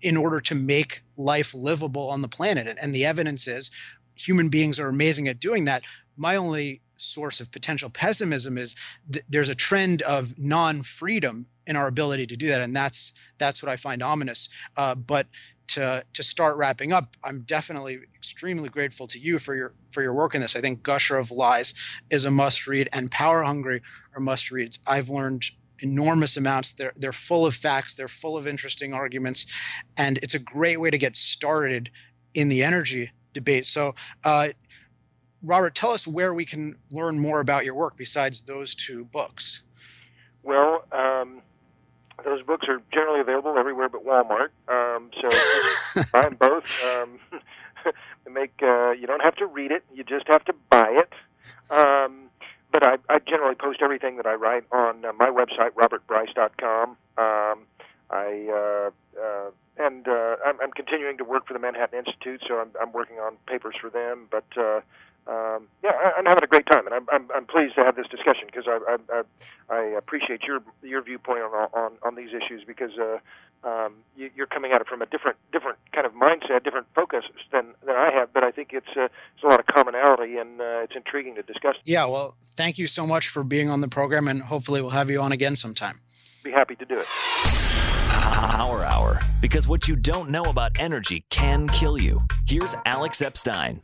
[0.00, 2.78] in order to make life livable on the planet.
[2.80, 3.70] And the evidence is
[4.14, 5.84] human beings are amazing at doing that.
[6.16, 8.74] My only source of potential pessimism is
[9.12, 13.62] th- there's a trend of non-freedom in our ability to do that, and that's that's
[13.62, 14.48] what I find ominous.
[14.76, 15.26] Uh, but
[15.68, 20.14] to to start wrapping up, I'm definitely extremely grateful to you for your for your
[20.14, 20.56] work in this.
[20.56, 21.74] I think Gusher of Lies
[22.10, 23.82] is a must read, and Power Hungry
[24.14, 24.78] are must reads.
[24.86, 25.44] I've learned
[25.80, 26.72] enormous amounts.
[26.72, 27.94] They're they're full of facts.
[27.94, 29.46] They're full of interesting arguments,
[29.96, 31.90] and it's a great way to get started
[32.34, 33.66] in the energy debate.
[33.66, 34.48] So, uh,
[35.42, 39.62] Robert, tell us where we can learn more about your work besides those two books.
[40.42, 41.42] Well, um,
[42.24, 44.48] those books are generally available everywhere but Walmart.
[44.68, 46.84] Um, so buy them both.
[46.84, 47.18] Um,
[48.32, 51.12] make uh, you don't have to read it; you just have to buy it.
[51.70, 52.27] Um,
[52.78, 56.90] but I, I generally post everything that I write on uh, my website, robertbryce.com.
[57.18, 57.66] Um,
[58.10, 62.58] I uh, uh, and uh, I'm, I'm continuing to work for the Manhattan Institute, so
[62.58, 64.28] I'm, I'm working on papers for them.
[64.30, 64.80] But uh,
[65.26, 67.96] um, yeah, I, I'm having a great time, and I'm, I'm, I'm pleased to have
[67.96, 72.30] this discussion because I, I, I, I appreciate your your viewpoint on, on on these
[72.30, 73.18] issues because uh,
[73.64, 77.24] um, you, you're coming at it from a different different kind of mindset, different focus
[77.52, 78.32] than than I have.
[78.32, 81.42] But I think it's uh, it's a lot of commonality, and uh, it's intriguing to
[81.42, 81.76] discuss.
[81.84, 85.10] Yeah, well, thank you so much for being on the program, and hopefully we'll have
[85.10, 86.00] you on again sometime.
[86.44, 87.06] Be happy to do it.
[88.08, 92.20] Power Hour, because what you don't know about energy can kill you.
[92.46, 93.80] Here's Alex Epstein.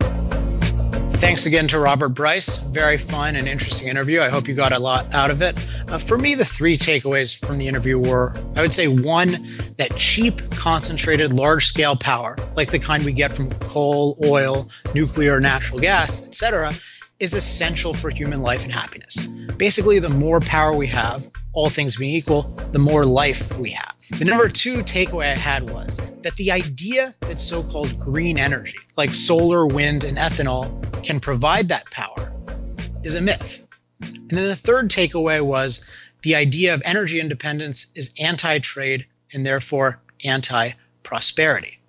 [1.24, 2.58] Thanks again to Robert Bryce.
[2.58, 4.20] Very fun and interesting interview.
[4.20, 5.56] I hope you got a lot out of it.
[5.88, 9.48] Uh, for me, the three takeaways from the interview were I would say one,
[9.78, 15.40] that cheap, concentrated, large scale power, like the kind we get from coal, oil, nuclear,
[15.40, 16.74] natural gas, etc.,
[17.20, 19.26] is essential for human life and happiness.
[19.56, 22.42] Basically, the more power we have, all things being equal,
[22.72, 23.94] the more life we have.
[24.18, 28.76] The number two takeaway I had was that the idea that so called green energy,
[28.96, 30.70] like solar, wind, and ethanol,
[31.02, 32.32] can provide that power
[33.02, 33.66] is a myth.
[34.00, 35.86] And then the third takeaway was
[36.22, 41.80] the idea of energy independence is anti trade and therefore anti prosperity.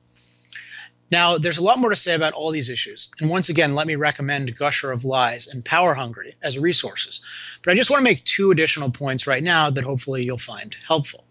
[1.12, 3.12] Now, there's a lot more to say about all these issues.
[3.20, 7.24] And once again, let me recommend Gusher of Lies and Power Hungry as resources.
[7.62, 10.76] But I just want to make two additional points right now that hopefully you'll find
[10.88, 11.26] helpful.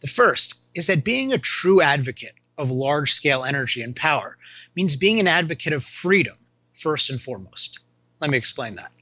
[0.00, 4.38] The first is that being a true advocate of large scale energy and power
[4.74, 6.36] means being an advocate of freedom,
[6.72, 7.80] first and foremost.
[8.20, 8.92] Let me explain that.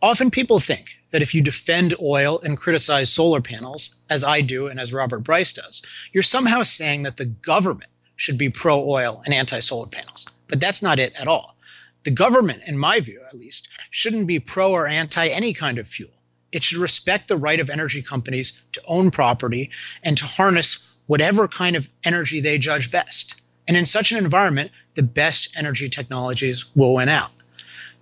[0.00, 4.66] Often people think that if you defend oil and criticize solar panels, as I do
[4.66, 5.82] and as Robert Bryce does,
[6.12, 7.91] you're somehow saying that the government
[8.22, 10.28] should be pro oil and anti solar panels.
[10.46, 11.56] But that's not it at all.
[12.04, 15.88] The government, in my view at least, shouldn't be pro or anti any kind of
[15.88, 16.12] fuel.
[16.52, 19.70] It should respect the right of energy companies to own property
[20.04, 23.42] and to harness whatever kind of energy they judge best.
[23.66, 27.32] And in such an environment, the best energy technologies will win out.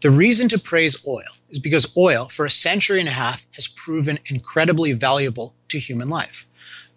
[0.02, 3.68] The reason to praise oil is because oil, for a century and a half, has
[3.68, 6.46] proven incredibly valuable to human life.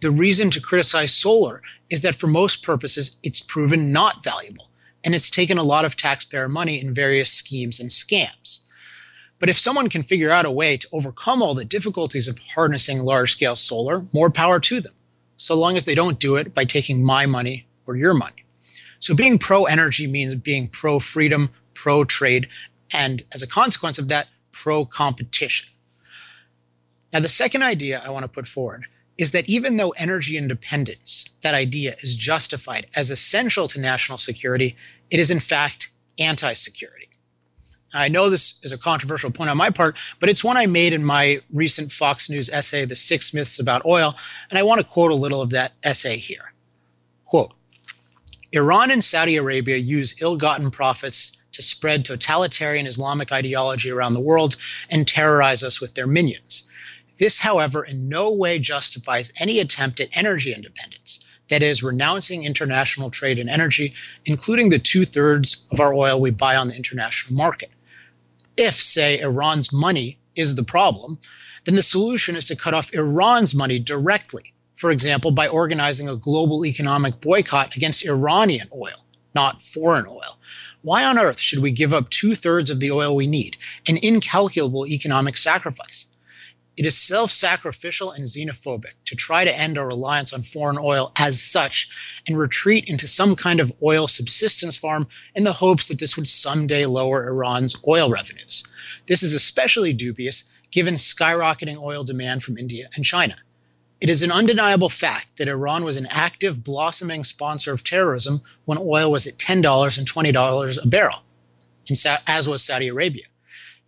[0.03, 1.61] The reason to criticize solar
[1.93, 4.71] is that for most purposes, it's proven not valuable,
[5.03, 8.61] and it's taken a lot of taxpayer money in various schemes and scams.
[9.37, 13.03] But if someone can figure out a way to overcome all the difficulties of harnessing
[13.03, 14.95] large scale solar, more power to them,
[15.37, 18.43] so long as they don't do it by taking my money or your money.
[18.97, 22.49] So being pro energy means being pro freedom, pro trade,
[22.91, 25.69] and as a consequence of that, pro competition.
[27.11, 28.87] Now, the second idea I want to put forward
[29.17, 34.75] is that even though energy independence, that idea, is justified as essential to national security,
[35.09, 35.89] it is in fact
[36.19, 37.09] anti security.
[37.93, 40.93] I know this is a controversial point on my part, but it's one I made
[40.93, 44.15] in my recent Fox News essay, The Six Myths About Oil,
[44.49, 46.53] and I want to quote a little of that essay here.
[47.23, 47.53] Quote
[48.51, 54.19] Iran and Saudi Arabia use ill gotten profits to spread totalitarian Islamic ideology around the
[54.19, 54.55] world
[54.89, 56.69] and terrorize us with their minions.
[57.23, 63.09] This, however, in no way justifies any attempt at energy independence, that is, renouncing international
[63.09, 63.93] trade in energy,
[64.25, 67.71] including the two thirds of our oil we buy on the international market.
[68.57, 71.17] If, say, Iran's money is the problem,
[71.63, 76.17] then the solution is to cut off Iran's money directly, for example, by organizing a
[76.17, 80.39] global economic boycott against Iranian oil, not foreign oil.
[80.81, 83.55] Why on earth should we give up two thirds of the oil we need,
[83.87, 86.12] an incalculable economic sacrifice?
[86.75, 91.11] It is self sacrificial and xenophobic to try to end our reliance on foreign oil
[91.15, 91.87] as such
[92.27, 96.27] and retreat into some kind of oil subsistence farm in the hopes that this would
[96.27, 98.63] someday lower Iran's oil revenues.
[99.05, 103.35] This is especially dubious given skyrocketing oil demand from India and China.
[104.01, 108.79] It is an undeniable fact that Iran was an active, blossoming sponsor of terrorism when
[108.79, 111.23] oil was at $10 and $20 a barrel,
[112.27, 113.25] as was Saudi Arabia.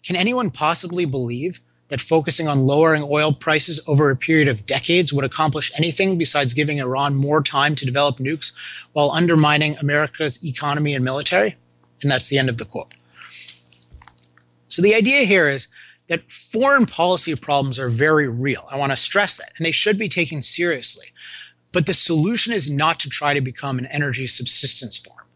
[0.03, 1.59] Can anyone possibly believe
[1.89, 6.53] that focusing on lowering oil prices over a period of decades would accomplish anything besides
[6.53, 8.53] giving Iran more time to develop nukes
[8.93, 11.55] while undermining America's economy and military?
[12.01, 12.93] And that's the end of the quote.
[14.67, 15.67] So the idea here is
[16.07, 18.67] that foreign policy problems are very real.
[18.71, 21.07] I want to stress that, and they should be taken seriously.
[21.71, 25.27] But the solution is not to try to become an energy subsistence farm.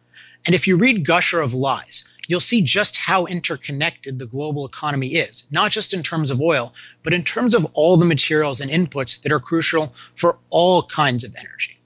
[0.46, 5.16] And if you read Gusher of Lies, you'll see just how interconnected the global economy
[5.16, 8.70] is, not just in terms of oil, but in terms of all the materials and
[8.70, 11.80] inputs that are crucial for all kinds of energy.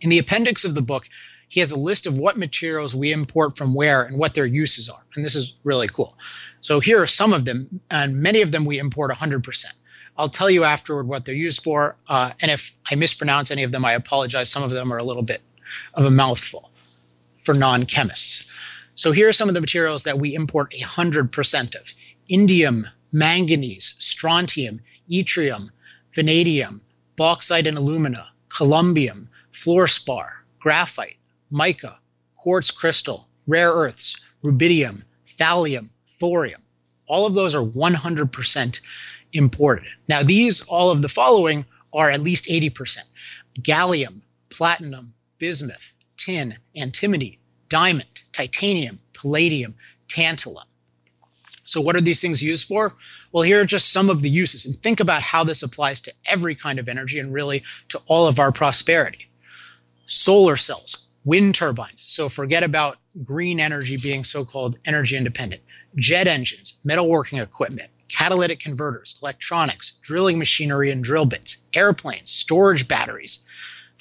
[0.00, 1.06] In the appendix of the book,
[1.48, 4.88] he has a list of what materials we import from where and what their uses
[4.88, 5.04] are.
[5.14, 6.16] And this is really cool.
[6.62, 9.64] So here are some of them, and many of them we import 100%.
[10.16, 11.96] I'll tell you afterward what they're used for.
[12.08, 14.50] Uh, and if I mispronounce any of them, I apologize.
[14.50, 15.42] Some of them are a little bit
[15.92, 16.70] of a mouthful
[17.36, 18.50] for non chemists.
[18.94, 21.92] So here are some of the materials that we import 100% of
[22.30, 24.80] indium, manganese, strontium,
[25.10, 25.70] yttrium,
[26.14, 26.80] vanadium,
[27.16, 30.30] bauxite and alumina, columbium, fluorspar,
[30.60, 31.16] graphite,
[31.50, 31.98] mica,
[32.36, 36.62] quartz crystal, rare earths, rubidium, thallium, thorium.
[37.06, 38.80] All of those are 100%
[39.32, 39.88] imported.
[40.08, 42.98] Now, these, all of the following, are at least 80%
[43.60, 47.38] gallium, platinum, bismuth, tin, antimony,
[47.72, 49.74] diamond, titanium, palladium,
[50.06, 50.66] tantalum.
[51.64, 52.94] So, what are these things used for?
[53.32, 54.66] Well, here are just some of the uses.
[54.66, 58.26] And think about how this applies to every kind of energy and really to all
[58.26, 59.30] of our prosperity.
[60.04, 62.02] Solar cells, wind turbines.
[62.02, 65.62] So, forget about green energy being so called energy independent.
[65.96, 73.46] Jet engines, metalworking equipment, catalytic converters, electronics, drilling machinery and drill bits, airplanes, storage batteries,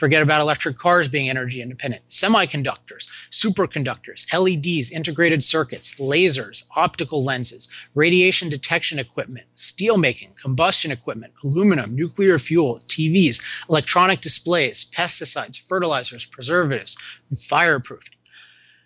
[0.02, 2.02] Forget about electric cars being energy independent.
[2.10, 11.34] Semiconductors, superconductors, LEDs, integrated circuits, lasers, optical lenses, radiation detection equipment, steel making, combustion equipment,
[11.44, 16.98] aluminum, nuclear fuel, TVs, electronic displays, pesticides, fertilizers, preservatives,
[17.30, 18.16] and fireproofing.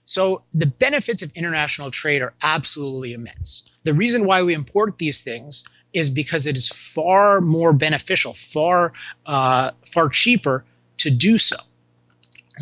[0.04, 3.72] So the benefits of international trade are absolutely immense.
[3.86, 5.64] The reason why we import these things
[5.94, 8.92] is because it is far more beneficial, far
[9.26, 10.66] uh, far cheaper
[11.06, 11.56] to do so.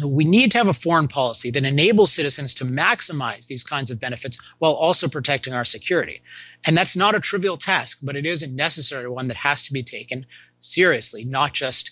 [0.06, 4.02] We need to have a foreign policy that enables citizens to maximize these kinds of
[4.02, 6.22] benefits while also protecting our security.
[6.66, 9.74] And that's not a trivial task, but it is a necessary one that has to
[9.74, 10.26] be taken
[10.60, 11.92] seriously, not just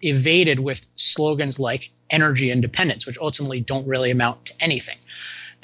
[0.00, 4.98] evaded with slogans like energy independence, which ultimately don't really amount to anything.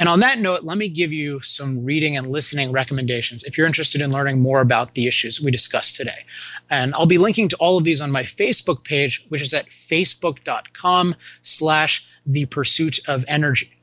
[0.01, 3.67] And on that note, let me give you some reading and listening recommendations if you're
[3.67, 6.25] interested in learning more about the issues we discussed today.
[6.71, 9.67] And I'll be linking to all of these on my Facebook page, which is at
[9.67, 13.77] facebook.com slash the pursuit of energy.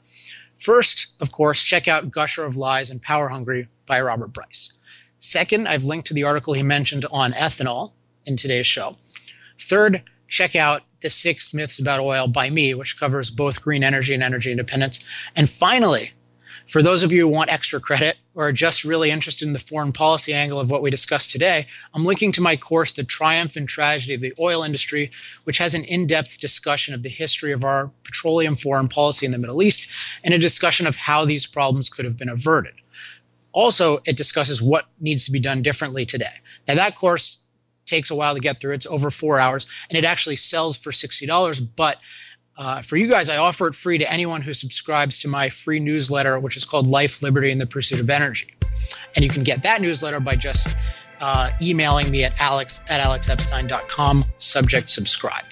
[0.58, 4.74] First, of course, check out Gusher of Lies and Power Hungry by Robert Bryce.
[5.20, 7.92] Second, I've linked to the article he mentioned on ethanol
[8.26, 8.98] in today's show.
[9.60, 14.14] Third, check out The Six Myths About Oil by me, which covers both green energy
[14.14, 15.04] and energy independence.
[15.36, 16.14] And finally,
[16.68, 19.60] for those of you who want extra credit or are just really interested in the
[19.60, 23.56] foreign policy angle of what we discussed today, I'm linking to my course, The Triumph
[23.56, 25.10] and Tragedy of the Oil Industry,
[25.46, 29.32] which has an in depth discussion of the history of our petroleum foreign policy in
[29.32, 29.90] the Middle East
[30.26, 32.74] and a discussion of how these problems could have been averted.
[33.54, 36.42] Also, it discusses what needs to be done differently today.
[36.68, 37.47] Now, that course
[37.88, 38.74] takes a while to get through.
[38.74, 42.00] It's over four hours and it actually sells for $60, but
[42.58, 45.80] uh, for you guys, I offer it free to anyone who subscribes to my free
[45.80, 48.56] newsletter, which is called Life, Liberty, and the Pursuit of Energy.
[49.16, 50.76] And you can get that newsletter by just
[51.20, 55.46] uh, emailing me at alex at alexepstein.com, subject subscribe.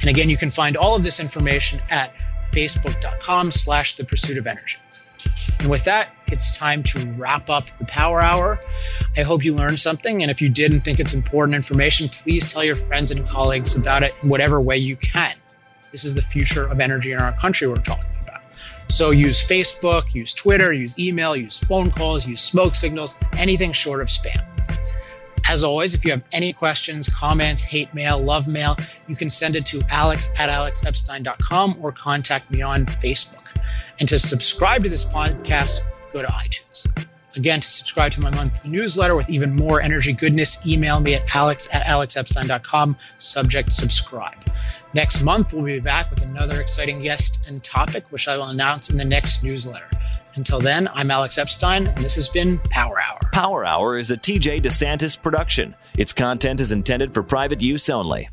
[0.00, 2.12] And again, you can find all of this information at
[2.52, 4.78] facebook.com slash the pursuit of energy.
[5.60, 8.58] And with that, it's time to wrap up the power hour.
[9.18, 10.22] I hope you learned something.
[10.22, 14.02] And if you didn't think it's important information, please tell your friends and colleagues about
[14.02, 15.34] it in whatever way you can.
[15.92, 18.40] This is the future of energy in our country we're talking about.
[18.88, 24.00] So use Facebook, use Twitter, use email, use phone calls, use smoke signals, anything short
[24.00, 24.42] of spam.
[25.46, 29.56] As always, if you have any questions, comments, hate mail, love mail, you can send
[29.56, 33.39] it to alex at alexepstein.com or contact me on Facebook.
[34.00, 35.82] And to subscribe to this podcast,
[36.12, 36.86] go to iTunes.
[37.36, 41.34] Again, to subscribe to my monthly newsletter with even more energy goodness, email me at
[41.36, 44.42] alex at alexepstein.com, subject subscribe.
[44.94, 48.90] Next month, we'll be back with another exciting guest and topic, which I will announce
[48.90, 49.88] in the next newsletter.
[50.34, 53.18] Until then, I'm Alex Epstein, and this has been Power Hour.
[53.32, 55.74] Power Hour is a TJ DeSantis production.
[55.96, 58.28] Its content is intended for private use only.